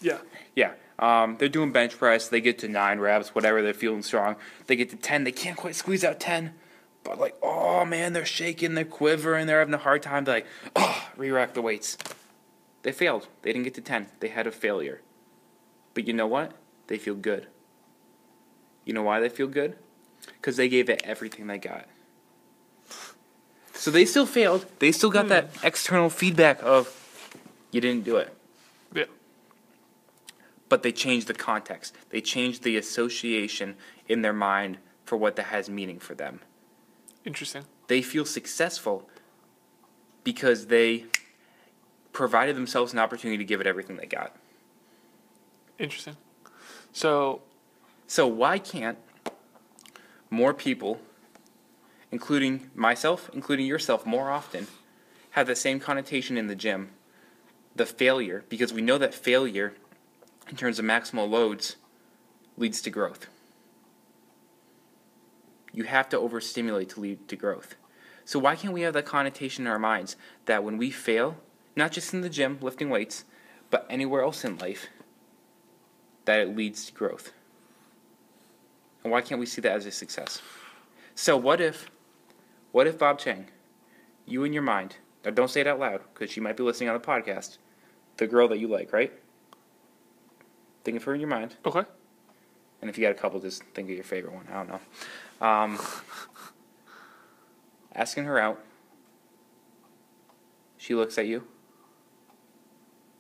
[0.01, 0.18] Yeah.
[0.55, 0.72] Yeah.
[0.99, 2.28] Um, they're doing bench press.
[2.28, 3.62] They get to nine reps, whatever.
[3.62, 4.36] They're feeling strong.
[4.66, 5.24] They get to ten.
[5.24, 6.55] They can't quite squeeze out ten.
[7.03, 10.24] But like, oh man, they're shaking, they're quivering, they're having a hard time.
[10.24, 11.99] They're like, oh, re-rack the weights.
[12.82, 13.28] They failed.
[13.42, 14.07] They didn't get to ten.
[14.20, 15.03] They had a failure.
[15.92, 16.53] But you know what?
[16.86, 17.49] They feel good.
[18.84, 19.76] You know why they feel good?
[20.26, 21.86] Because they gave it everything they got.
[23.74, 24.64] So they still failed.
[24.78, 27.03] They still got that external feedback of,
[27.75, 28.33] you didn't do it
[28.95, 29.05] Yeah.
[30.68, 31.95] but they changed the context.
[32.11, 33.77] They changed the association
[34.09, 36.41] in their mind for what that has meaning for them.
[37.25, 37.64] Interesting.
[37.89, 39.09] They feel successful
[40.22, 41.05] because they
[42.12, 44.35] provided themselves an opportunity to give it everything they got.
[45.79, 46.16] Interesting.
[46.93, 47.43] So
[48.07, 48.99] So why can't
[50.31, 51.01] more people,
[52.12, 54.66] including myself, including yourself, more often,
[55.31, 56.91] have the same connotation in the gym,
[57.77, 59.75] the failure, because we know that failure,
[60.49, 61.77] in terms of maximal loads,
[62.57, 63.27] leads to growth.
[65.72, 67.75] You have to overstimulate to lead to growth.
[68.25, 70.16] So why can't we have that connotation in our minds
[70.47, 71.37] that when we fail,
[71.75, 73.25] not just in the gym lifting weights,
[73.70, 74.87] but anywhere else in life,
[76.27, 77.33] that it leads to growth?
[79.03, 80.41] And why can't we see that as a success?
[81.14, 81.91] So what if,
[82.72, 83.49] what if Bob Chang,
[84.25, 86.89] you in your mind, now don't say it out loud because she might be listening
[86.89, 87.59] on the podcast,
[88.16, 89.12] the girl that you like, right?
[90.84, 91.82] Think of her in your mind, okay.
[92.80, 94.46] and if you got a couple, just think of your favorite one.
[94.50, 95.46] I don't know.
[95.46, 95.78] Um,
[97.94, 98.60] asking her out,
[100.76, 101.44] she looks at you.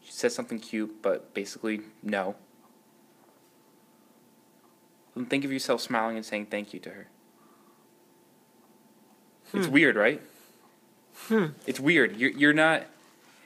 [0.02, 2.36] She says something cute, but basically no.
[5.14, 7.08] Then think of yourself smiling and saying thank you to her.
[9.54, 10.20] It's weird, right?
[11.28, 11.46] Hmm.
[11.66, 12.16] It's weird.
[12.16, 12.82] You're you're not,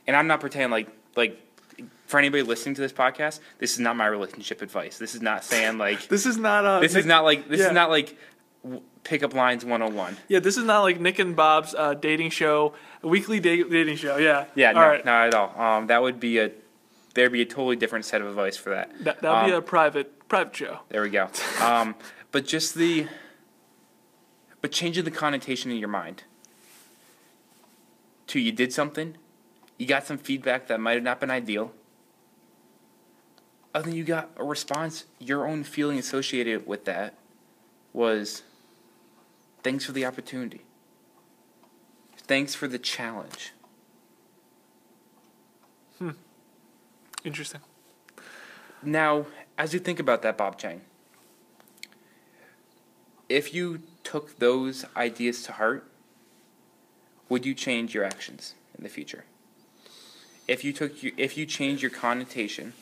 [0.06, 1.40] and I'm not pretending like like
[2.06, 4.98] for anybody listening to this podcast, this is not my relationship advice.
[4.98, 7.66] This is not saying like This is not a this is not like this yeah.
[7.66, 8.16] is not like
[8.62, 10.16] w- pickup lines 101.
[10.28, 14.16] Yeah, this is not like Nick and Bob's uh, dating show, weekly da- dating show.
[14.16, 14.46] Yeah.
[14.54, 15.04] Yeah, All no, right.
[15.04, 15.60] not at all.
[15.60, 16.50] Um, that would be a
[17.14, 18.90] there'd be a totally different set of advice for that.
[19.04, 20.80] That would be Um, a private private show.
[20.88, 21.28] There we go.
[21.62, 21.94] Um,
[22.30, 23.06] but just the,
[24.60, 26.24] but changing the connotation in your mind.
[28.28, 29.16] To you did something,
[29.78, 31.72] you got some feedback that might have not been ideal.
[33.74, 35.04] And then you got a response.
[35.20, 37.14] Your own feeling associated with that
[37.92, 38.42] was,
[39.62, 40.62] thanks for the opportunity.
[42.16, 43.52] Thanks for the challenge.
[45.98, 46.10] Hmm.
[47.24, 47.60] Interesting.
[48.82, 49.26] Now,
[49.56, 50.82] as you think about that, Bob Chang,
[53.28, 55.90] if you took those ideas to heart,
[57.28, 59.24] would you change your actions in the future?
[60.48, 62.72] If you took your, if you change your connotation,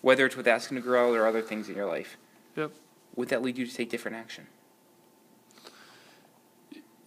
[0.00, 2.16] whether it's with asking a girl or other things in your life,
[2.56, 2.72] Yep.
[3.14, 4.46] would that lead you to take different action?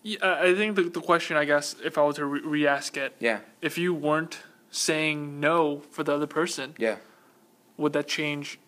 [0.03, 3.15] Yeah, I think the, the question, I guess, if I were to re- re-ask it,
[3.19, 4.39] Yeah, if you weren't
[4.69, 6.97] saying no for the other person, yeah,
[7.77, 8.59] would that change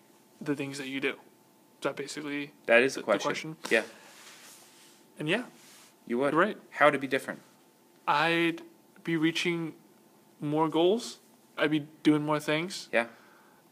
[0.42, 1.10] the things that you do?
[1.10, 2.54] Is that basically?
[2.68, 3.28] that is the The question.
[3.28, 3.58] question?
[3.70, 3.84] Yeah,
[5.20, 5.44] And yeah,
[6.08, 6.34] you would.
[6.34, 6.58] you're right.
[6.72, 7.42] How would it be different?
[8.08, 8.62] I'd
[9.04, 9.74] be reaching
[10.40, 11.18] more goals.
[11.58, 12.90] I'd be doing more things.
[12.92, 13.08] Yeah.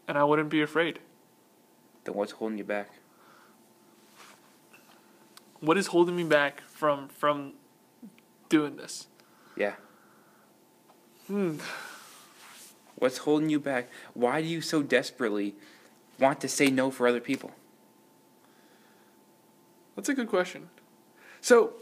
[0.08, 1.00] And I wouldn't be afraid.
[2.04, 2.90] Then what's holding you back?
[5.60, 7.54] What is holding me back from from
[8.48, 9.06] doing this?
[9.56, 9.74] Yeah.
[11.26, 11.56] Hmm.
[12.96, 13.88] What's holding you back?
[14.12, 15.54] Why do you so desperately
[16.18, 17.52] want to say no for other people?
[19.96, 20.68] That's a good question.
[21.40, 21.74] So,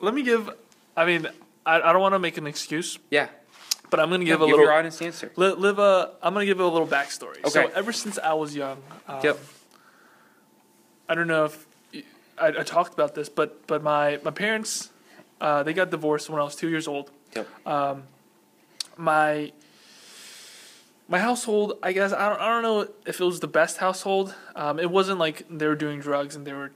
[0.00, 0.50] let me give.
[0.96, 1.28] I mean,
[1.66, 3.28] I, I don't want to make an excuse, Yeah.
[3.90, 4.72] But I'm gonna give No, a give little.
[4.74, 5.32] honest answer.
[5.36, 6.12] Li- live a.
[6.22, 7.46] I'm gonna give a little backstory.
[7.48, 7.72] So Okay.
[7.74, 9.38] ever since I was young, um, Yep.
[11.08, 11.66] I don't know if
[12.38, 14.90] I talked about this, but but my my parents,
[15.40, 17.10] uh, they got divorced when I was two years old.
[17.36, 17.46] Yep.
[17.66, 18.02] Um,
[18.96, 19.52] My
[21.08, 24.34] my household, I guess I don't I don't know if it was the best household.
[24.56, 26.72] Um, it wasn't like they were doing drugs and they were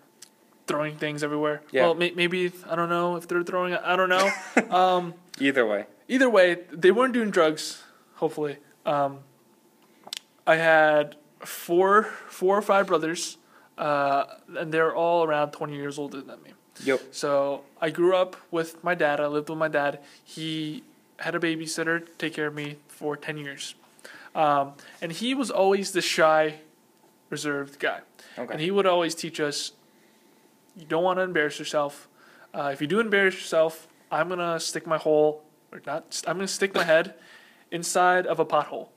[0.67, 1.63] throwing things everywhere.
[1.73, 1.85] Yeah.
[1.85, 3.73] Well, may, maybe I don't know if they're throwing.
[3.75, 4.31] I don't know.
[4.77, 5.87] um, Either way.
[6.09, 7.83] Either way, they weren't doing drugs.
[8.17, 9.21] Hopefully, um,
[10.47, 13.37] I had four, four or five brothers,
[13.77, 14.25] uh,
[14.57, 16.55] and they're all around twenty years older than me.
[16.85, 17.01] Yep.
[17.13, 19.21] So I grew up with my dad.
[19.21, 20.01] I lived with my dad.
[20.25, 20.83] He
[21.19, 23.75] had a babysitter take care of me for ten years,
[24.35, 26.61] um, and he was always the shy,
[27.31, 28.01] reserved guy.
[28.39, 28.53] Okay.
[28.53, 29.73] And he would always teach us,
[30.77, 32.07] you don't want to embarrass yourself.
[32.55, 35.43] Uh, if you do embarrass yourself, I'm gonna stick my hole,
[35.73, 36.23] or not.
[36.27, 37.15] I'm gonna stick my head
[37.71, 38.89] inside of a pothole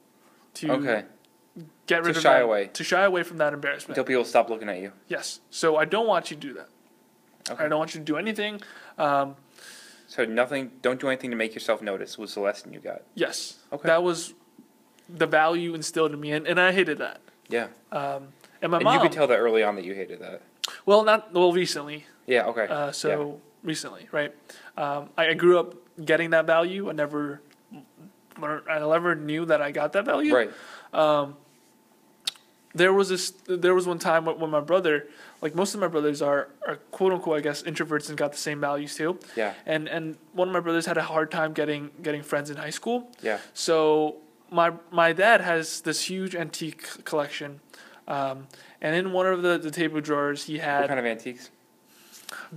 [0.55, 1.03] to okay.
[1.87, 2.69] get rid To of shy that, away.
[2.73, 3.89] to shy away from that embarrassment.
[3.97, 4.91] Until people stop looking at you.
[5.07, 5.39] Yes.
[5.49, 6.69] So I don't want you to do that.
[7.49, 7.63] Okay.
[7.65, 8.61] I don't want you to do anything.
[8.97, 9.35] Um,
[10.07, 10.71] So nothing.
[10.81, 12.17] Don't do anything to make yourself notice.
[12.17, 13.01] Was the lesson you got?
[13.15, 13.59] yes.
[13.71, 13.87] Okay.
[13.87, 14.33] That was
[15.09, 17.19] the value instilled in me, and, and I hated that.
[17.49, 17.67] Yeah.
[17.91, 18.29] Um,
[18.61, 18.93] and my and mom.
[18.95, 20.41] you could tell that early on that you hated that.
[20.85, 22.05] well, not well recently.
[22.27, 22.45] Yeah.
[22.47, 22.67] Okay.
[22.67, 24.33] Uh, so recently, right?
[24.77, 26.89] Um, I, I grew up getting that value.
[26.89, 27.41] I never,
[28.39, 30.33] learned, I never knew that I got that value.
[30.35, 30.51] Right.
[32.73, 33.33] There was this.
[33.47, 35.07] There was one time when when my brother,
[35.41, 38.37] like most of my brothers, are are quote unquote, I guess, introverts and got the
[38.37, 39.19] same values too.
[39.35, 39.53] Yeah.
[39.65, 42.69] And and one of my brothers had a hard time getting getting friends in high
[42.69, 43.11] school.
[43.21, 43.39] Yeah.
[43.53, 44.15] So
[44.49, 47.59] my my dad has this huge antique collection,
[48.07, 48.47] Um,
[48.81, 51.49] and in one of the, the table drawers, he had What had kind of antiques?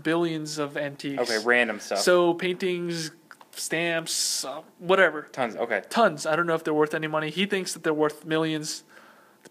[0.00, 1.22] Billions of antiques.
[1.22, 1.98] Okay, random stuff.
[2.00, 3.10] So paintings,
[3.52, 5.56] stamps, uh, whatever, Tons.
[5.56, 5.82] Okay.
[5.88, 6.26] tons.
[6.26, 7.30] I don't know if they're worth any money.
[7.30, 8.84] He thinks that they're worth millions.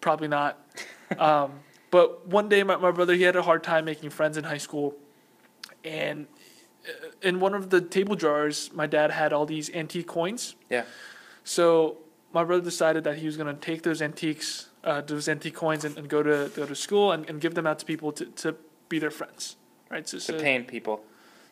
[0.02, 0.60] Probably not.
[1.18, 1.60] um,
[1.92, 4.58] but one day, my, my brother he had a hard time making friends in high
[4.58, 4.96] school,
[5.84, 6.28] and
[6.88, 10.56] uh, in one of the table drawers, my dad had all these antique coins.
[10.70, 10.86] Yeah.
[11.44, 11.98] So
[12.34, 15.86] my brother decided that he was going to take those antiques, uh, those antique coins,
[15.86, 18.26] and, and go to go to school and, and give them out to people to,
[18.26, 18.56] to
[18.90, 19.56] be their friends,
[19.90, 20.08] right?
[20.08, 21.02] So, To so pain people.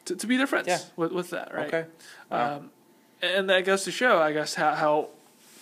[0.06, 0.80] to, to be their friends Yeah.
[0.96, 1.68] with, with that, right?
[1.68, 1.86] Okay.
[2.30, 2.58] Wow.
[2.58, 2.72] Um,
[3.22, 5.10] and that goes to show, I guess, how, how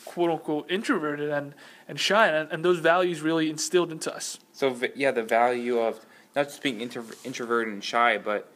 [0.06, 1.54] quote unquote introverted and,
[1.88, 4.40] and shy, and, and those values really instilled into us.
[4.54, 6.00] So yeah, the value of
[6.36, 8.52] not just being intro- introverted and shy, but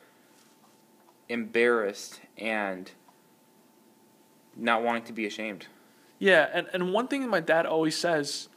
[1.30, 2.92] embarrassed and
[4.56, 5.68] not wanting to be ashamed.
[6.20, 8.48] Yeah, and, and one thing my dad always says,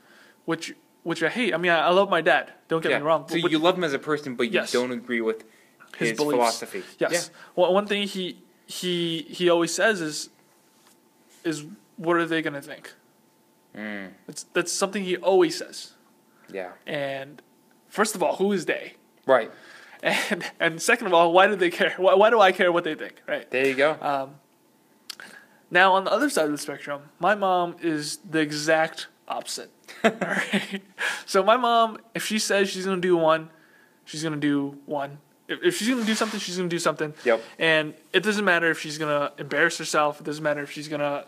[0.45, 0.75] which
[1.07, 1.55] which I hate.
[1.55, 2.53] I mean, I, I love my dad.
[2.67, 2.99] Don't get yeah.
[2.99, 3.29] me wrong.
[3.29, 4.73] So you love him as a person, but you Yes.
[4.73, 5.45] don't agree with
[5.99, 6.83] His his, philosophy.
[6.99, 7.31] yes.
[7.55, 10.31] Well, one thing he he he always says is
[11.45, 11.65] is
[11.97, 12.93] what are they gonna think?
[13.77, 15.93] Mm, That's that's something he always says.
[16.53, 16.73] yeah.
[16.87, 17.41] And
[17.89, 18.95] first of all, who is they?
[19.27, 19.51] Right.
[20.03, 21.95] And and second of all, why do they care?
[21.99, 23.15] Why, why do I care what they think?
[23.29, 23.49] Right.
[23.51, 23.97] There you go.
[24.01, 24.29] Um,
[25.71, 29.71] now, on the other side of the spectrum, my mom is the exact opposite.
[30.05, 30.83] Alright?
[31.27, 33.51] So, my mom, if she says she's going to do one,
[34.05, 35.19] she's going to do one.
[35.49, 37.15] If, if she's going to do something, she's going to do something.
[37.25, 37.43] Yep.
[37.59, 40.89] And it doesn't matter if she's going to embarrass herself, it doesn't matter if she's
[40.89, 41.25] going to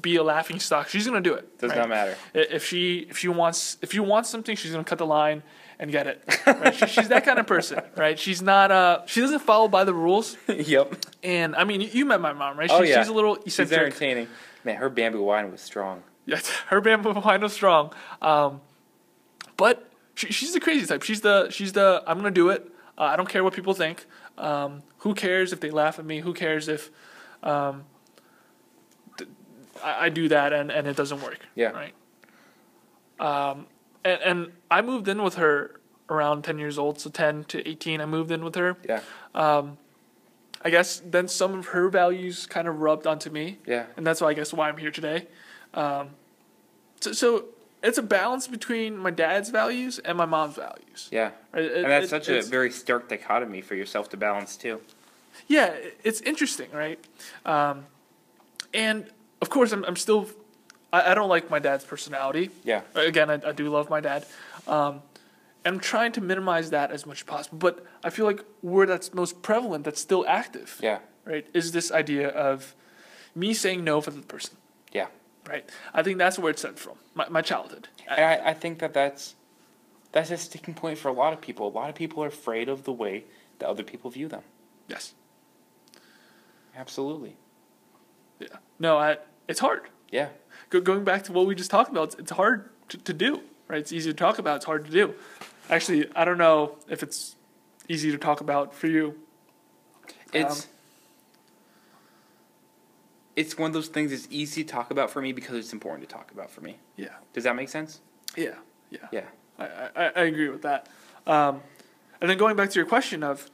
[0.00, 0.88] be a laughing stock.
[0.88, 1.58] She's going to do it.
[1.58, 1.78] Does right?
[1.78, 2.16] not matter.
[2.32, 5.42] If she if she wants if you want something, she's gonna cut the line
[5.78, 6.24] and get it.
[6.46, 6.74] Right?
[6.74, 8.18] she, she's that kind of person, right?
[8.18, 10.36] She's not uh she doesn't follow by the rules.
[10.48, 10.94] yep.
[11.22, 12.70] And I mean, you, you met my mom, right?
[12.70, 12.98] Oh, yeah.
[12.98, 14.28] She's a little She's entertaining.
[14.64, 16.02] Man, her bamboo wine was strong.
[16.26, 17.92] Yeah, her bamboo wine was strong.
[18.22, 18.60] Um,
[19.56, 21.02] but she, she's the crazy type.
[21.02, 22.70] She's the she's the I'm gonna do it.
[22.96, 24.06] Uh, I don't care what people think.
[24.38, 26.20] Um, who cares if they laugh at me?
[26.20, 26.90] Who cares if
[27.42, 27.84] um,
[29.18, 29.30] th-
[29.84, 31.38] I, I do that and, and it doesn't work?
[31.54, 31.70] Yeah.
[31.70, 31.94] Right.
[33.20, 33.66] Um,
[34.04, 38.00] and, and I moved in with her around 10 years old, so 10 to 18.
[38.00, 38.76] I moved in with her.
[38.88, 39.00] Yeah.
[39.34, 39.78] Um,
[40.62, 43.86] I guess then some of her values kind of rubbed onto me Yeah.
[43.96, 45.26] and that's why I guess why I'm here today.
[45.74, 46.10] Um,
[47.00, 47.44] so, so
[47.82, 51.08] it's a balance between my dad's values and my mom's values.
[51.12, 51.30] Yeah.
[51.52, 54.80] It- And that's it- such a very stark dichotomy for yourself to balance too.
[55.48, 56.98] yeah, it's interesting, right?
[57.44, 57.84] Um,
[58.72, 59.06] and
[59.42, 60.28] of course, I'm, I'm still
[60.92, 62.50] I, I don't like my dad's personality.
[62.64, 62.82] Yeah.
[62.94, 64.24] Again, I, I do love my dad.
[64.68, 65.02] Um,
[65.64, 67.58] and I'm trying to minimize that as much as possible.
[67.58, 70.98] But I feel like where that's most prevalent, that's still active, Yeah.
[71.24, 72.74] right, is this idea of
[73.34, 74.56] me saying no for the person.
[75.48, 75.68] Right?
[75.92, 77.88] I think that's where it stemmed from, my, my childhood.
[78.08, 79.34] And I, I think that that's
[80.12, 81.66] that's a sticking point for a lot of people.
[81.68, 83.24] A lot of people are afraid of the way
[83.58, 84.42] that other people view them.
[84.88, 85.14] yes.
[86.76, 87.36] Absolutely.
[88.40, 88.48] Yeah.
[88.78, 89.82] No, I, it's hard.
[90.10, 90.28] Yeah.
[90.70, 93.42] Go, going back to what we just talked about, it's, it's hard to, to do,
[93.68, 93.78] right?
[93.78, 95.14] It's easy to talk about, it's hard to do.
[95.70, 97.36] Actually, I don't know if it's
[97.88, 99.14] easy to talk about for you.
[100.32, 100.70] It's Um,
[103.36, 106.08] it's one of those things that's easy to talk about for me because it's important
[106.08, 106.78] to talk about for me.
[106.96, 107.08] Yeah.
[107.32, 108.00] Does that make sense?
[108.36, 108.54] Yeah.
[108.90, 109.06] Yeah.
[109.10, 109.24] Yeah.
[109.58, 110.88] I, I, I agree with that.
[111.26, 111.60] Um,
[112.20, 113.50] and then going back to your question of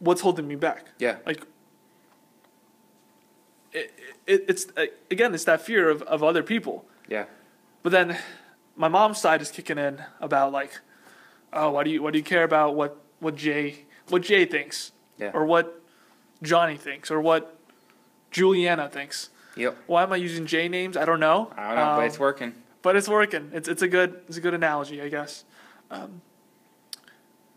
[0.00, 0.86] what's holding me back.
[0.98, 1.16] Yeah.
[1.24, 1.46] Like,
[3.72, 3.92] it,
[4.26, 6.84] it, it's, uh, again, it's that fear of, of other people.
[7.08, 7.26] Yeah.
[7.82, 8.18] But then
[8.74, 10.80] my mom's side is kicking in about like,
[11.52, 14.92] oh, why do you why do you care about what what Jay what Jay thinks
[15.18, 15.30] Yeah.
[15.32, 15.80] or what
[16.42, 17.55] Johnny thinks or what
[18.36, 19.30] Juliana thinks?
[19.56, 19.76] Yep.
[19.86, 20.96] Why am I using J names?
[20.96, 21.50] I don't know.
[21.56, 22.52] I don't know, but Um, it's working.
[22.82, 23.50] but it's working.
[23.54, 25.44] It's it's a good it's a good analogy, I guess.
[25.90, 26.20] Um,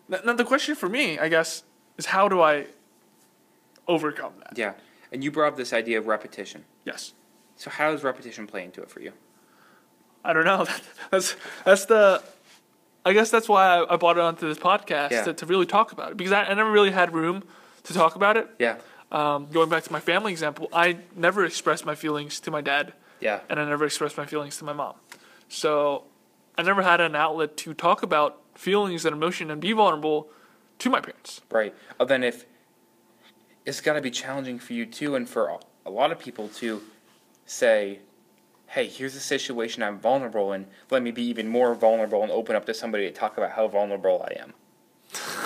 [0.07, 1.63] now, the question for me, I guess,
[1.97, 2.67] is how do I
[3.87, 4.57] overcome that?
[4.57, 4.73] Yeah.
[5.11, 6.63] And you brought up this idea of repetition.
[6.85, 7.13] Yes.
[7.57, 9.11] So how does repetition play into it for you?
[10.23, 10.65] I don't know.
[11.11, 12.23] that's that's the.
[13.05, 15.23] I guess that's why I, brought it onto this podcast Yeah.
[15.23, 17.43] to, to really talk about it because I, I never really had room
[17.83, 18.47] to talk about it.
[18.59, 18.77] Yeah.
[19.11, 22.93] Um, going back to my family example, I never expressed my feelings to my dad,
[23.19, 23.39] Yeah.
[23.49, 24.95] and I never expressed my feelings to my mom.
[25.47, 26.03] So
[26.57, 30.29] I never had an outlet to talk about feelings and emotion and be vulnerable
[30.79, 31.41] to my parents.
[31.49, 31.73] Right.
[31.99, 32.45] Oh, then if
[33.65, 36.47] it's got to be challenging for you too, and for a- a lot of people
[36.49, 36.81] to
[37.45, 37.99] say,
[38.67, 40.67] "Hey, here's a situation I'm vulnerable in.
[40.91, 43.67] Let me be even more vulnerable and open up to somebody to talk about how
[43.67, 44.53] vulnerable I am."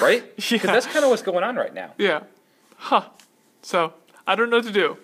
[0.01, 0.35] Right?
[0.35, 0.71] Because Yeah.
[0.73, 1.93] that's kind of what's going on right now.
[1.97, 2.23] Yeah.
[2.77, 3.05] Huh.
[3.63, 3.93] So
[4.27, 4.97] I don't know what to do.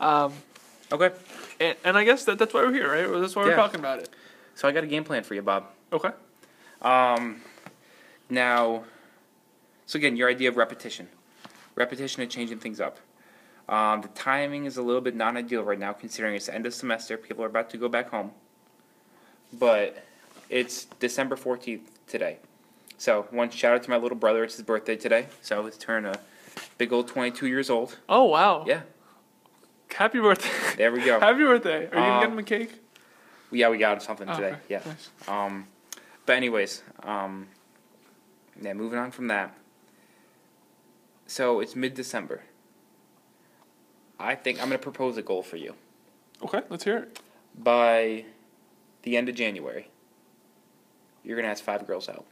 [0.00, 0.32] Um,
[0.92, 1.10] Okay.
[1.58, 3.20] and, and I guess that, that's why we're here, right?
[3.20, 4.08] That's why we're talking about it.
[4.54, 5.66] So I got a game plan for you, Bob.
[5.92, 6.10] Okay.
[6.80, 7.42] Um,
[8.30, 8.84] now,
[9.86, 11.08] so again, your idea of repetition,
[11.74, 12.98] repetition and changing things up.
[13.68, 16.66] Um, the timing is a little bit non ideal right now, considering it's the end
[16.66, 17.16] of semester.
[17.16, 18.30] People are about to go back home.
[19.58, 20.04] But
[20.48, 22.38] it's December 14th today.
[22.96, 24.44] So, one shout out to my little brother.
[24.44, 25.26] It's his birthday today.
[25.42, 26.20] So, he's turned a
[26.78, 27.96] big old 22 years old.
[28.08, 28.64] Oh wow!
[28.66, 28.82] Yeah,
[29.94, 30.48] Happy birthday!
[30.76, 31.18] there we go.
[31.28, 31.78] Happy birthday!
[31.78, 32.72] Are you gonna Um, get him a cake?
[33.50, 34.48] Yeah, we got him something Oh, today.
[34.48, 34.60] okay.
[34.68, 34.82] Yeah.
[34.84, 35.10] Nice.
[35.28, 35.68] Um,
[36.26, 37.46] but anyways, um,
[38.60, 39.56] yeah, moving on from that.
[41.26, 42.42] So it's mid-December.
[44.18, 45.74] I think I'm gonna propose a goal for you
[46.42, 47.20] Okay, let's hear it.
[47.56, 48.24] by
[49.02, 49.88] the end of January.
[51.22, 52.24] You're gonna ask five girls out.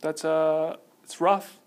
[0.00, 1.58] That's uh, it's rough.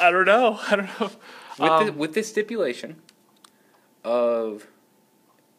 [0.00, 0.58] I, don't know.
[0.70, 1.10] I don't know.
[1.58, 3.02] With Um, the, with this stipulation
[4.04, 4.66] of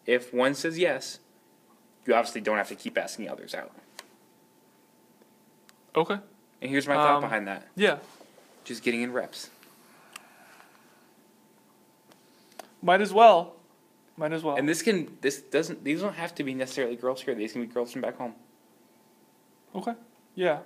[0.05, 1.19] if one says yes,
[2.05, 3.71] you obviously don't have to keep asking others out.
[5.95, 6.19] okay.
[6.61, 7.99] And here's my thought Um, behind that: Yeah.
[8.65, 9.49] just getting in reps.
[12.82, 13.55] Might as well.
[14.17, 14.55] Might as well.
[14.57, 17.36] And this can this doesn't these don't have to be necessarily girls here.
[17.36, 18.36] These can be girls from back home.
[19.75, 19.93] okay.
[20.36, 20.59] Yeah.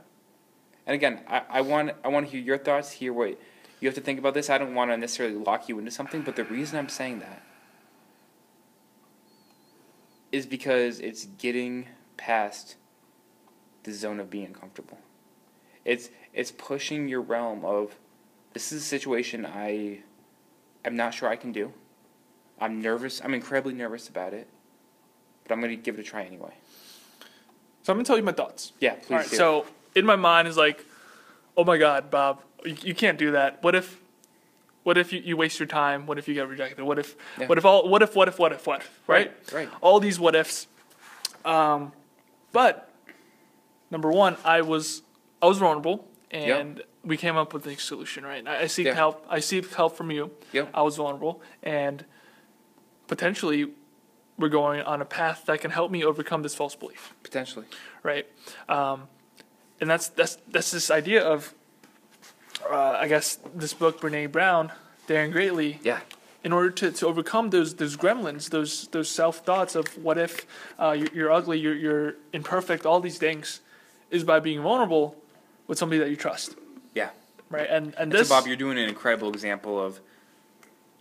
[0.85, 2.91] And again, I, I want I want to hear your thoughts.
[2.91, 3.39] Hear what
[3.83, 4.49] you have to think about this.
[4.49, 7.43] I don't want to necessarily lock you into something, but the reason I'm saying that
[10.31, 12.77] is because it's getting past
[13.83, 14.99] the zone of being comfortable.
[15.83, 17.97] It's it's pushing your realm of
[18.53, 19.99] this is a situation I
[20.85, 21.73] I'm not sure I can do.
[22.61, 23.21] I'm nervous.
[23.21, 24.47] I'm incredibly nervous about it,
[25.43, 26.53] but I'm going to give it a try anyway.
[27.81, 28.71] So I'm gonna tell you my thoughts.
[28.79, 29.29] Yeah, please All right.
[29.29, 29.35] do.
[29.35, 30.85] So in my mind is like,
[31.57, 33.61] oh my God, Bob, you, you can't do that.
[33.63, 33.99] What if,
[34.83, 36.05] what if you, you waste your time?
[36.05, 36.83] What if you get rejected?
[36.83, 37.47] What if, Yeah.
[37.47, 39.31] what if all, what if, what if, what if, what if, right?
[39.53, 39.69] Right.
[39.81, 40.67] All these what ifs.
[41.45, 41.91] Um,
[42.51, 42.89] but
[43.91, 45.01] number one, I was,
[45.41, 48.23] I was vulnerable, and we came up with a solution.
[48.25, 48.45] Right.
[48.47, 48.93] I, I seek Yeah.
[48.93, 49.25] help.
[49.29, 50.31] I seek help from you.
[50.53, 50.69] Yep.
[50.73, 52.05] I was vulnerable, and
[53.07, 53.67] potentially,
[54.37, 57.65] we're going on a path that can help me overcome this false belief Potentially.
[58.01, 58.25] right?
[58.67, 59.07] Um,
[59.83, 61.53] and that's that's that's this idea of,
[62.71, 64.71] uh, I guess this book, Brene Brown,
[65.07, 65.79] Daring Greatly.
[65.83, 65.99] Yeah.
[66.45, 70.45] In order to, to overcome those those gremlins, those those self thoughts of what if
[70.79, 73.59] uh, you're, you're ugly, you're you're imperfect, all these things,
[74.09, 75.17] is by being vulnerable
[75.67, 76.55] with somebody that you trust,
[76.95, 77.09] Yeah.
[77.49, 77.67] right?
[77.69, 79.99] And and this so, Bob, you're doing an incredible example of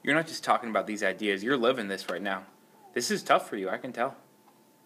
[0.02, 2.42] you're not just talking about these ideas, you're living this right now.
[2.94, 4.16] This is tough for you, I can tell.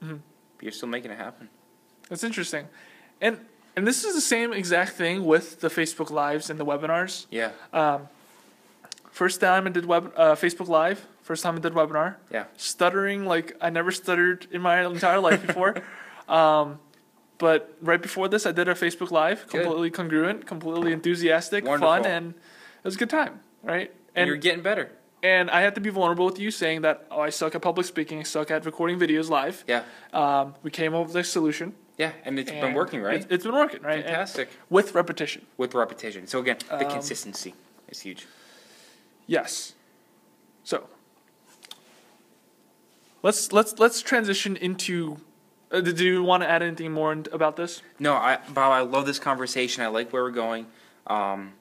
[0.02, 0.20] Mhm.
[0.56, 1.48] But you're still making it happen.
[2.10, 2.68] That's interesting,
[3.22, 3.40] and
[3.76, 7.26] and this is the same exact thing with the Facebook lives and the webinars.
[7.30, 7.50] Yeah.
[7.72, 8.08] Um,
[9.10, 11.06] first time I did web uh, Facebook Live.
[11.22, 12.16] First time I did webinar.
[12.32, 12.44] Yeah.
[12.56, 15.74] Stuttering like I never stuttered in my entire life before.
[16.28, 16.78] um,
[17.38, 19.62] but right before this, I did a Facebook Live, Good.
[19.62, 22.02] completely congruent, completely enthusiastic, Wonderful.
[22.02, 23.90] fun, and it was a good time, right?
[23.90, 24.90] And, And you're getting better.
[25.22, 27.86] and I had to be vulnerable with you, saying that oh, I suck at public
[27.86, 29.64] speaking, I suck at recording videos live.
[29.66, 29.82] Yeah.
[30.14, 31.74] Um, we came up with a solution.
[31.98, 32.12] Yeah.
[32.24, 33.16] And it's been working, right?
[33.16, 33.96] It's, it's been working, right?
[33.98, 34.50] And Fantastic.
[34.68, 35.46] with repetition.
[35.56, 36.26] With repetition.
[36.26, 37.54] So again, the Um, consistency
[37.88, 38.26] is huge.
[39.26, 39.74] Yes.
[40.62, 40.88] So
[43.22, 45.18] let's let's let's transition into.
[45.70, 47.82] Uh, did you want to add anything more in, about this?
[47.98, 49.82] No, I Bob, I love this conversation.
[49.82, 50.66] I like where we're going.
[51.06, 51.54] Um,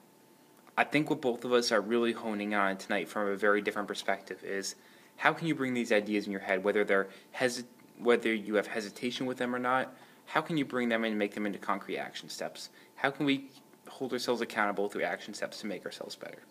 [0.78, 3.88] I think what both of us are really honing on tonight from a very different
[3.88, 4.74] perspective is
[5.16, 7.64] how can you bring these ideas in your head, whether they're hesi-
[7.98, 9.92] whether you have hesitation with them or not,
[10.26, 12.70] how can you bring them in and make them into concrete action steps?
[12.96, 13.50] How can we
[13.88, 16.42] hold ourselves accountable through action steps to make ourselves better?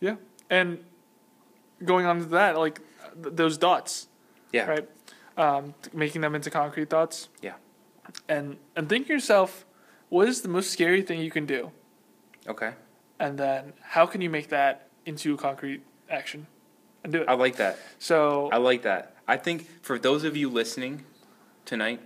[0.00, 0.16] Yeah.
[0.48, 0.84] And
[1.84, 2.80] going on to that, like
[3.22, 4.08] th- those dots,
[4.52, 4.66] Yeah.
[4.66, 4.88] right?
[5.36, 7.28] Um, making them into concrete dots.
[7.40, 7.54] Yeah.
[8.28, 9.64] And and think to yourself,
[10.08, 11.70] what is the most scary thing you can do?
[12.48, 12.72] Okay.
[13.18, 16.46] And then how can you make that into a concrete action
[17.04, 17.28] and do it?
[17.28, 17.78] I like that.
[17.98, 19.14] So I like that.
[19.28, 21.04] I think for those of you listening
[21.70, 22.00] tonight,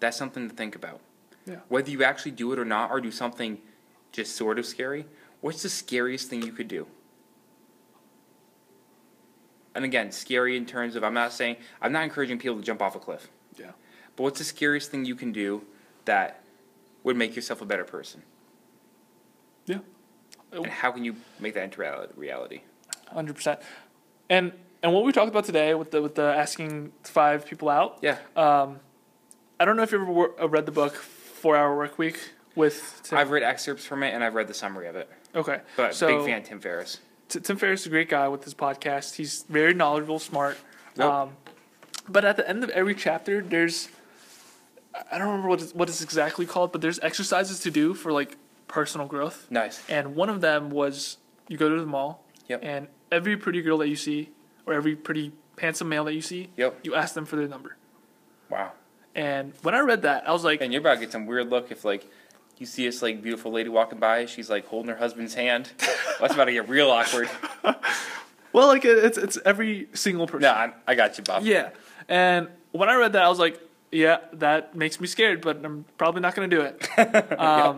[0.00, 1.00] that's something to think about.
[1.46, 1.58] Yeah.
[1.68, 3.58] Whether you actually do it or not, or do something
[4.12, 5.04] just sort of scary,
[5.42, 6.86] what's the scariest thing you could do?
[9.74, 12.80] And again, scary in terms of I'm not saying I'm not encouraging people to jump
[12.80, 13.28] off a cliff.
[13.58, 13.72] Yeah.
[14.16, 15.62] But what's the scariest thing you can do
[16.06, 16.42] that
[17.02, 18.22] would make yourself a better person?
[19.66, 19.78] Yeah.
[20.52, 22.62] And how can you make that into reality?
[23.08, 23.60] Hundred percent.
[24.30, 24.52] And
[24.84, 27.98] and what we talked about today with the with the asking five people out.
[28.02, 28.18] Yeah.
[28.36, 28.78] Um,
[29.58, 32.18] I don't know if you ever uh, read the book Four Hour Work Week
[32.54, 33.18] with Tim.
[33.18, 35.08] I've read excerpts from it and I've read the summary of it.
[35.34, 35.60] okay.
[35.76, 36.98] But so big fan Tim Ferriss.
[37.28, 39.14] T- Tim Ferriss is a great guy with his podcast.
[39.16, 40.58] He's very knowledgeable, smart.
[40.96, 41.06] Yep.
[41.06, 41.30] Um,
[42.08, 43.88] but at the end of every chapter, there's
[45.10, 48.12] I don't remember what it's, what it's exactly called, but there's exercises to do for
[48.12, 48.36] like
[48.68, 49.46] personal growth.
[49.50, 49.82] Nice.
[49.88, 51.16] And one of them was
[51.48, 52.60] you go to the mall, Yep.
[52.62, 54.30] and every pretty girl that you see,
[54.66, 56.80] or every pretty handsome male that you see, Yep.
[56.82, 57.76] you ask them for their number.
[58.50, 58.72] Wow.
[59.14, 61.48] And when I read that, I was like, And you're about to get some weird
[61.50, 62.04] look if like
[62.58, 65.70] you see this like beautiful lady walking by, she's like holding her husband's hand.
[66.20, 67.28] That's about to get real awkward.
[68.52, 70.42] well, like it's it's every single person.
[70.42, 71.44] No, I, I got you, Bob.
[71.44, 71.70] Yeah.
[72.08, 73.60] And when I read that, I was like,
[73.90, 76.88] yeah, that makes me scared, but I'm probably not going to do it.
[77.38, 77.76] Um, yeah.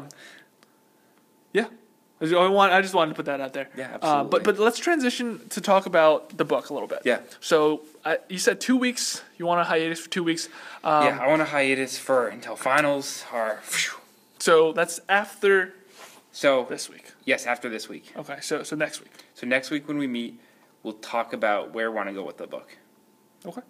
[2.21, 3.69] I want, I just wanted to put that out there.
[3.77, 7.01] Yeah, Uh, but but let's transition to talk about the book a little bit.
[7.05, 7.21] Yeah.
[7.41, 9.23] So I, you said two weeks.
[9.39, 10.49] You want a hiatus for two weeks.
[10.83, 13.59] Um, yeah, I want a hiatus for until finals are.
[13.63, 13.99] phew.
[14.39, 15.75] So that's after
[16.33, 17.13] So this week.
[17.25, 18.13] yes, after this week.
[18.17, 18.39] Okay.
[18.41, 19.13] So so next week.
[19.35, 20.41] So next week when we meet,
[20.83, 22.79] we'll talk about where we want to go with the book.
[23.45, 23.63] Okay.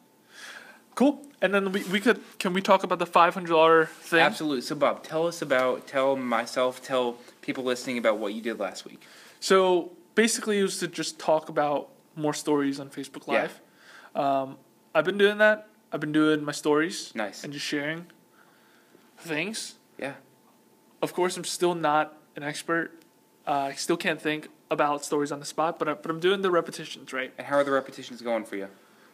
[0.95, 1.21] Cool.
[1.43, 4.21] And then we, we could can we talk about the five hundred dollar thing?
[4.21, 4.63] Absolutely.
[4.63, 7.17] So Bob, tell us about tell myself, tell
[7.47, 9.03] people listening about what you did last week.
[9.41, 13.43] So basically, it was to just talk about more stories on Facebook Yeah.
[13.43, 13.61] Live.
[14.15, 14.59] Um,
[14.95, 15.69] I've been doing that.
[15.93, 17.45] I've been doing my stories Nice.
[17.45, 18.07] and just sharing
[19.19, 19.77] things.
[19.99, 20.15] Yeah.
[21.01, 22.91] Of course, I'm still not an expert.
[23.47, 26.43] Uh, I still can't think about stories on the spot, but I, but I'm doing
[26.43, 27.33] the repetitions right.
[27.39, 28.67] And how are the repetitions going for you?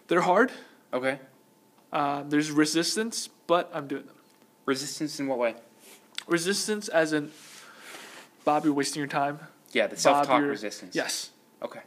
[0.09, 0.51] They're hard.
[0.95, 1.19] Okay.
[1.93, 4.17] Uh, there's resistance, but I'm doing them.
[4.65, 5.57] Resistance in what way?
[6.27, 7.31] Resistance, as in,
[8.45, 9.39] Bob, you're wasting your time.
[9.73, 10.95] Yeah, the self talk resistance.
[10.95, 11.31] Yes,
[11.63, 11.81] Okay.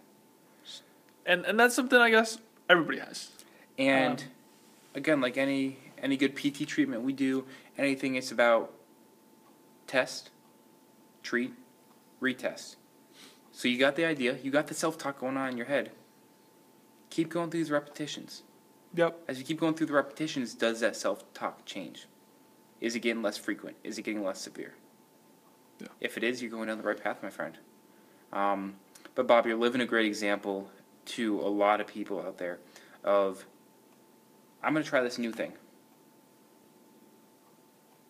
[1.26, 2.38] and and that's something I guess
[2.70, 3.30] everybody has.
[3.78, 4.28] And Um,
[4.96, 7.46] again, like any any good PT treatment we do,
[7.78, 8.74] anything it's about
[9.88, 10.30] test,
[11.24, 11.54] treat,
[12.22, 12.76] retest.
[13.52, 15.92] So you got the idea, you got the self talk going on in your head.
[17.10, 18.44] Keep going through these repetitions.
[18.96, 19.20] Yep.
[19.28, 22.08] As you keep going through the repetitions, does that self talk change?
[22.82, 23.78] Is it getting less frequent?
[23.84, 24.74] Is it getting less severe?
[25.80, 25.88] Yeah.
[26.00, 27.58] If it is, you're going down the right path, my friend.
[28.32, 28.76] Um,
[29.14, 30.70] but Bob, you're living a great example
[31.06, 32.60] to a lot of people out there
[33.04, 33.46] of
[34.64, 35.54] I'm going to try this new thing.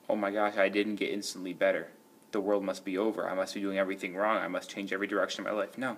[0.08, 1.90] Oh my gosh, I didn't get instantly better.
[2.32, 3.30] The world must be over.
[3.30, 4.38] I must be doing everything wrong.
[4.38, 5.78] I must change every direction of my life.
[5.78, 5.98] No.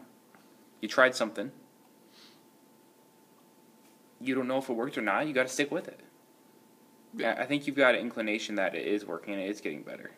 [0.82, 1.52] You tried something.
[4.20, 5.28] You don't know if it worked or not.
[5.28, 6.00] You got to stick with it.
[7.16, 7.36] Yeah.
[7.38, 9.84] I I think you've got an inclination that it is working and it is getting
[9.84, 10.12] better.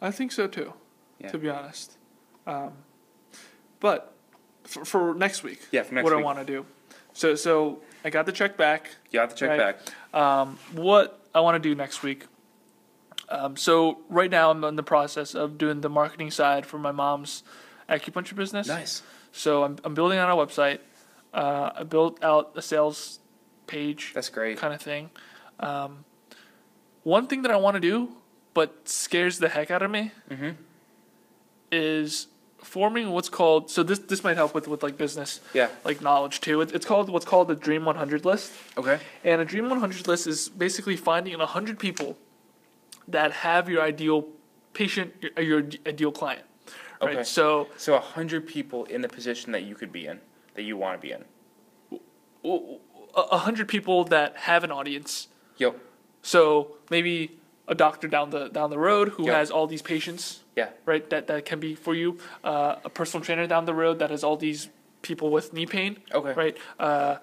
[0.00, 0.72] I think so too.
[1.18, 1.28] Yeah.
[1.30, 1.96] To be honest,
[2.46, 2.72] um,
[3.80, 4.14] but
[4.64, 6.64] for, for next week, Yeah, for next what I want to do.
[7.12, 8.90] So so I got the check back.
[9.10, 9.58] You have to check Right.
[9.58, 10.14] back.
[10.14, 12.26] Um, what I want to do next week.
[13.28, 16.92] Um, so right now I'm in the process of doing the marketing side for my
[16.92, 17.42] mom's
[17.88, 18.68] acupuncture business.
[18.68, 19.02] Nice.
[19.32, 20.78] So I'm I'm building out a website.
[21.34, 23.18] Uh, I built out a sales
[23.66, 24.56] page That's great.
[24.58, 25.10] kind of thing.
[25.60, 26.04] Um,
[27.02, 28.08] one thing that I want to do,
[28.58, 30.56] but scares the heck out of me, Mhm.
[31.70, 32.26] is
[32.60, 33.70] forming what's called.
[33.70, 35.68] So this this might help with with like business Yeah.
[35.84, 36.60] like knowledge too.
[36.62, 38.98] It, it's called what's called the Dream 100 list, Okay.
[39.24, 42.18] and a Dream 100 list is basically finding 100 people
[43.06, 44.26] that have your ideal
[44.72, 46.44] patient, your, your ideal client.
[47.00, 47.14] Right.
[47.18, 47.24] Okay.
[47.24, 50.18] So So a hundred people in the position that you could be in,
[50.54, 51.22] that you want to be in.
[52.44, 55.28] a a hundred people that have an audience.
[55.58, 55.74] Yep.
[56.22, 57.14] So maybe
[57.68, 59.34] a doctor down the down the road who Yep.
[59.34, 60.70] has all these patients, Yeah.
[60.86, 61.08] right?
[61.10, 62.18] That that can be for you.
[62.42, 64.68] Uh, a personal trainer down the road that has all these
[65.02, 66.32] people with knee pain, Okay.
[66.32, 66.56] right?
[66.80, 67.16] Uh,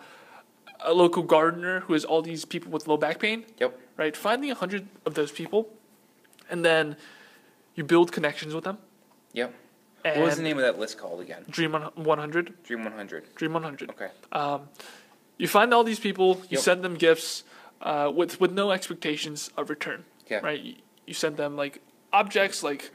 [0.81, 3.79] a local gardener who has all these people with low back pain, Yep.
[3.97, 4.15] right?
[4.15, 5.67] Finding a hundred of those people,
[6.49, 6.95] and then
[7.75, 8.77] you build connections with them.
[9.33, 9.53] Yep.
[10.05, 11.43] And what was the name of that list called again?
[11.49, 12.61] Dream one hundred.
[12.63, 13.33] Dream 100.
[13.35, 13.89] Dream one hundred.
[13.89, 14.11] Okay.
[14.31, 14.69] Um,
[15.37, 16.59] you find all these people, you Yep.
[16.61, 17.43] send them gifts
[17.81, 20.05] uh, with with no expectations of return.
[20.27, 20.39] Yeah.
[20.39, 20.77] Right?
[21.05, 22.91] You, send them like objects like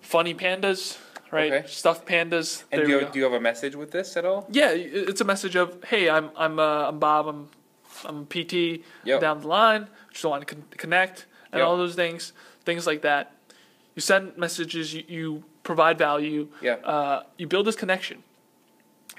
[0.00, 0.98] funny pandas,
[1.30, 1.52] right?
[1.52, 1.66] Okay.
[1.68, 2.64] Stuffed pandas.
[2.70, 4.46] And do you, do you have a message with this at all?
[4.50, 7.48] yeah, it's a message of hey, I'm I'm uh, I'm Bob, I'm
[8.04, 9.20] I'm PT Yep.
[9.20, 9.88] down the line.
[10.12, 11.66] Just want to con- connect and Yep.
[11.68, 12.32] all those things,
[12.64, 13.32] things like that.
[13.96, 16.74] You send messages, you, you provide value, Yeah.
[16.84, 18.22] uh, you build this connection,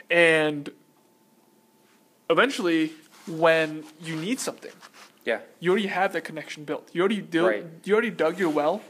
[0.10, 0.70] and
[2.30, 2.92] eventually,
[3.28, 4.72] when you need something,
[5.26, 5.40] Yeah.
[5.60, 6.90] you already have that connection built.
[6.94, 7.66] You already do, Right.
[7.84, 8.82] you already dug your well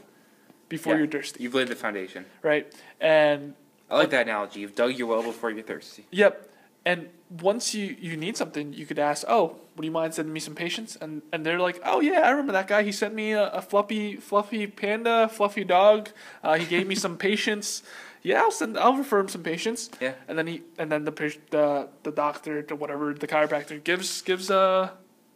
[0.68, 0.98] before Yeah.
[1.00, 2.26] you're thirsty, You've laid the foundation.
[2.42, 2.72] right?
[3.00, 3.54] And
[3.90, 4.60] I like that analogy.
[4.60, 6.06] You've dug your well before you're thirsty.
[6.10, 6.50] Yep.
[6.84, 7.08] And
[7.40, 10.54] once you, you need something, you could ask, "Oh, would you mind sending me some
[10.54, 12.82] patients?" And and they're like, "Oh yeah, I remember that guy.
[12.84, 16.10] He sent me a, a fluffy fluffy panda, fluffy dog.
[16.44, 17.82] Uh, he gave me some patients.
[18.22, 19.90] yeah, I'll send, I'll refer him some patients.
[20.00, 20.14] Yeah.
[20.28, 21.12] And then he, and then the
[21.50, 24.90] the the doctor, to whatever the chiropractor gives gives uh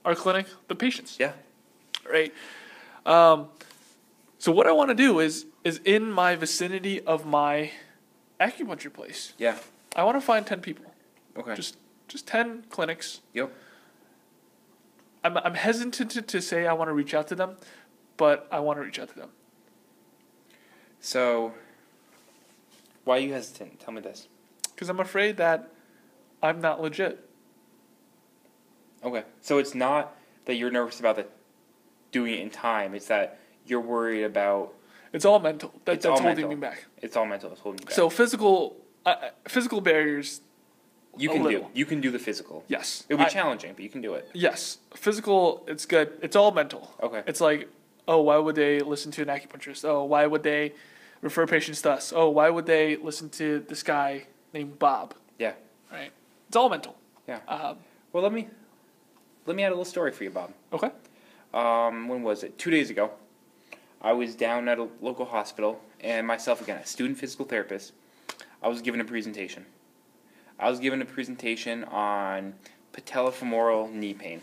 [0.04, 1.16] our clinic the patients.
[1.18, 1.32] Yeah.
[2.08, 2.32] Right.
[3.06, 3.48] Um.
[4.38, 7.72] So what I want to do is is in my vicinity of my
[8.40, 9.34] acupuncture place.
[9.38, 9.58] Yeah.
[9.94, 10.86] I want to find ten people.
[11.36, 11.54] Okay.
[11.54, 11.76] Just
[12.08, 13.20] just ten clinics.
[13.34, 13.52] Yep.
[15.22, 17.56] I'm I'm hesitant to, to say I want to reach out to them,
[18.16, 19.30] but I want to reach out to them.
[21.00, 21.54] So,
[23.04, 23.80] why are you hesitant?
[23.80, 24.28] Tell me this.
[24.74, 25.70] Because I'm afraid that
[26.42, 27.26] I'm not legit.
[29.04, 29.24] Okay.
[29.40, 31.26] So it's not that you're nervous about the
[32.12, 32.94] doing it in time.
[32.94, 34.74] It's that you're worried about.
[35.12, 35.72] It's all mental.
[35.84, 36.50] That, It's that's all holding mental.
[36.50, 36.84] me back.
[37.02, 37.50] It's all mental.
[37.52, 37.94] It's holding you back.
[37.94, 38.76] So physical,
[39.06, 40.40] uh, physical barriers.
[41.16, 41.66] you can do.
[41.74, 42.64] You can do the physical.
[42.68, 43.04] Yes.
[43.08, 44.28] It'll be I- challenging, but you can do it.
[44.32, 45.64] Yes, physical.
[45.66, 46.12] It's good.
[46.22, 46.94] It's all mental.
[47.02, 47.22] Okay.
[47.26, 47.68] It's like,
[48.06, 49.84] oh, why would they listen to an acupuncturist?
[49.84, 50.72] Oh, why would they
[51.22, 52.12] refer patients to us?
[52.14, 55.14] Oh, why would they listen to this guy named Bob?
[55.38, 55.54] Yeah.
[55.90, 56.12] Right.
[56.48, 56.96] It's all mental.
[57.26, 57.40] Yeah.
[57.48, 57.78] Um,
[58.12, 58.48] Well, let me
[59.46, 60.52] let me add a little story for you, Bob.
[60.72, 60.90] okay.
[61.54, 62.58] um, when was it?
[62.58, 63.10] Two days ago.
[64.02, 67.92] I was down at a local hospital, and myself again, a student physical therapist.
[68.62, 69.66] I was given a presentation.
[70.58, 72.54] I was given a presentation on
[72.94, 74.40] patellofemoral knee pain,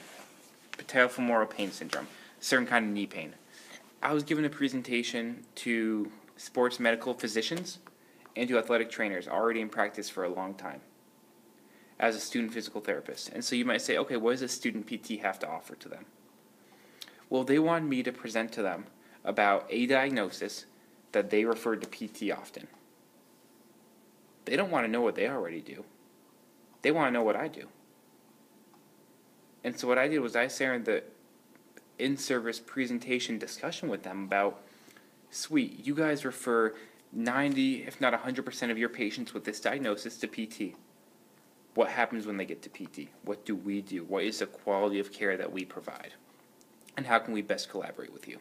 [0.77, 2.07] patellofemoral pain syndrome,
[2.39, 3.33] certain kind of knee pain.
[4.03, 7.79] I was given a presentation to sports medical physicians
[8.35, 10.81] and to athletic trainers already in practice for a long time
[11.99, 13.29] as a student physical therapist.
[13.29, 15.89] And so you might say, okay, what does a student PT have to offer to
[15.89, 16.05] them?
[17.29, 18.85] Well, they wanted me to present to them
[19.23, 20.65] about a diagnosis
[21.11, 22.67] that they referred to PT often.
[24.45, 25.83] They don't want to know what they already do.
[26.81, 27.67] They want to know what I do.
[29.63, 31.03] And so what I did was I in the
[31.99, 34.61] in-service presentation discussion with them about,
[35.29, 36.75] sweet, you guys refer
[37.11, 40.75] 90, if not 100% of your patients with this diagnosis to PT.
[41.77, 43.09] What happens when they get to PT?
[43.23, 44.03] What do we do?
[44.03, 46.13] What is the quality of care that we provide?
[46.97, 48.39] And how can we best collaborate with you?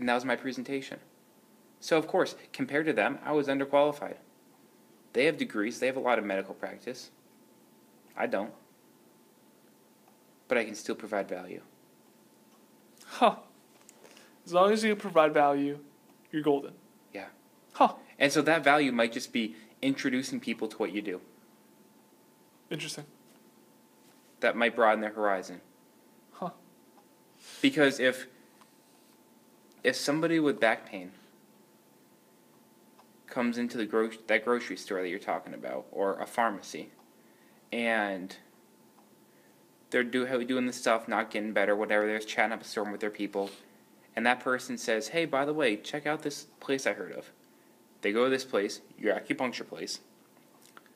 [0.00, 0.98] And that was my presentation.
[1.78, 4.16] So, of course, compared to them, I was underqualified.
[5.12, 7.12] They have degrees, they have a lot of medical practice.
[8.16, 8.52] I don't.
[10.48, 11.60] But I can still provide value.
[13.06, 13.36] Huh.
[14.44, 15.78] As long as you provide value,
[16.32, 16.72] you're golden.
[17.12, 17.26] Yeah.
[17.74, 17.94] Huh.
[18.18, 21.20] And so that value might just be introducing people to what you do.
[22.72, 23.04] Interesting.
[24.40, 25.60] That might broaden their horizon.
[26.32, 26.50] Huh.
[27.60, 28.26] Because if
[29.84, 31.12] if somebody with back pain
[33.26, 36.88] comes into the gro- that grocery store that you're talking about or a pharmacy
[37.70, 38.36] and
[39.90, 43.02] they're do, doing the stuff, not getting better, whatever, they're chatting up a storm with
[43.02, 43.50] their people,
[44.16, 47.30] and that person says, Hey, by the way, check out this place I heard of.
[48.00, 50.00] They go to this place, your acupuncture place.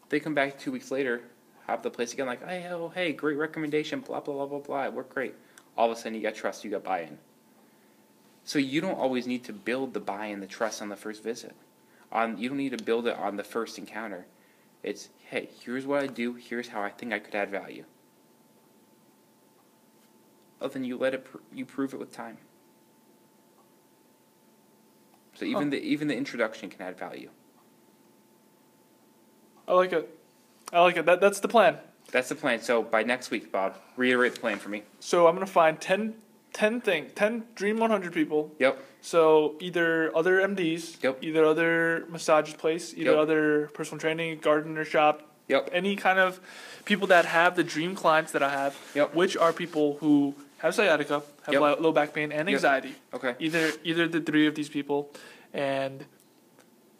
[0.08, 1.22] They come back two weeks later,
[1.66, 4.84] have the place again, like, hey, oh, hey, great recommendation, blah, blah, blah, blah, blah,
[4.84, 5.34] it worked great.
[5.76, 7.18] All of a sudden, you got trust, you got buy in.
[8.44, 11.22] So you don't always need to build the buy in, the trust on the first
[11.22, 11.54] visit.
[12.12, 14.26] On You don't need to build it on the first encounter.
[14.82, 17.84] It's, hey, here's what I do, here's how I think I could add value.
[20.60, 22.38] Oh, then you let it, pr- you prove it with time.
[25.34, 27.28] So even the even the introduction can add value.
[29.68, 30.08] I like it.
[30.72, 31.06] I like it.
[31.06, 31.78] That, that's the plan.
[32.12, 32.60] That's the plan.
[32.60, 34.82] So by next week, Bob, reiterate the plan for me.
[35.00, 36.14] So I'm gonna find 10,
[36.52, 38.52] 10 thing, ten Dream 100 people.
[38.58, 38.82] Yep.
[39.00, 41.18] So either other MDs, Yep.
[41.22, 43.18] either other massage place, either Yep.
[43.20, 45.70] other personal training, gardener shop, Yep.
[45.72, 46.40] any kind of
[46.84, 49.14] people that have the dream clients that I have, Yep.
[49.14, 51.60] which are people who have sciatica, have Yep.
[51.60, 52.54] low, low back pain, and Yep.
[52.56, 52.94] anxiety.
[53.14, 53.34] Okay.
[53.38, 55.12] Either either the three of these people,
[55.52, 56.04] and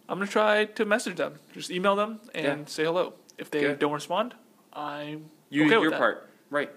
[0.08, 1.40] I'm gonna try to message them.
[1.52, 2.64] Just email them and Yeah.
[2.66, 3.14] say hello.
[3.38, 3.78] If they Good.
[3.78, 4.34] don't respond,
[4.72, 5.98] I'm You okay with your that.
[5.98, 6.30] part.
[6.50, 6.70] Right.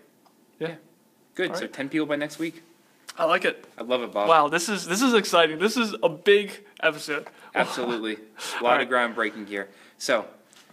[0.60, 0.76] Yeah.
[1.36, 1.51] Good.
[1.51, 1.74] All So right.
[1.74, 2.64] ten people by next week.
[3.18, 3.66] I like it.
[3.78, 4.30] I love it, Bob.
[4.30, 5.60] Wow, this is this is exciting.
[5.60, 6.51] This is a big
[6.82, 7.28] episode.
[7.55, 8.18] Absolutely.
[8.60, 9.70] A lot of groundbreaking here.
[9.97, 10.26] So,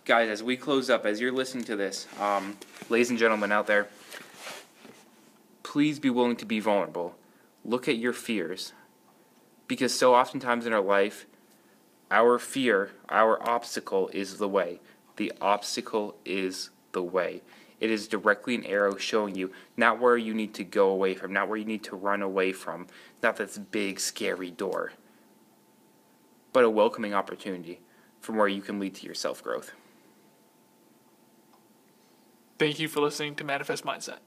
[0.04, 2.56] guys, as we close up, as you're listening to this, um,
[2.88, 3.88] ladies and gentlemen out there,
[5.62, 7.14] please be willing to be vulnerable.
[7.64, 8.72] Look at your fears.
[9.68, 11.26] Because so oftentimes in our life,
[12.10, 14.78] our fear, our obstacle is the way.
[15.16, 17.42] The obstacle is the way.
[17.80, 21.32] It is directly an arrow showing you not where you need to go away from,
[21.32, 22.86] not where you need to run away from,
[23.22, 24.92] not this big, scary door
[26.56, 27.80] but a welcoming opportunity
[28.18, 29.72] from where you can lead to your self growth.
[32.58, 34.20] Thank you for listening to Manifest Mindset.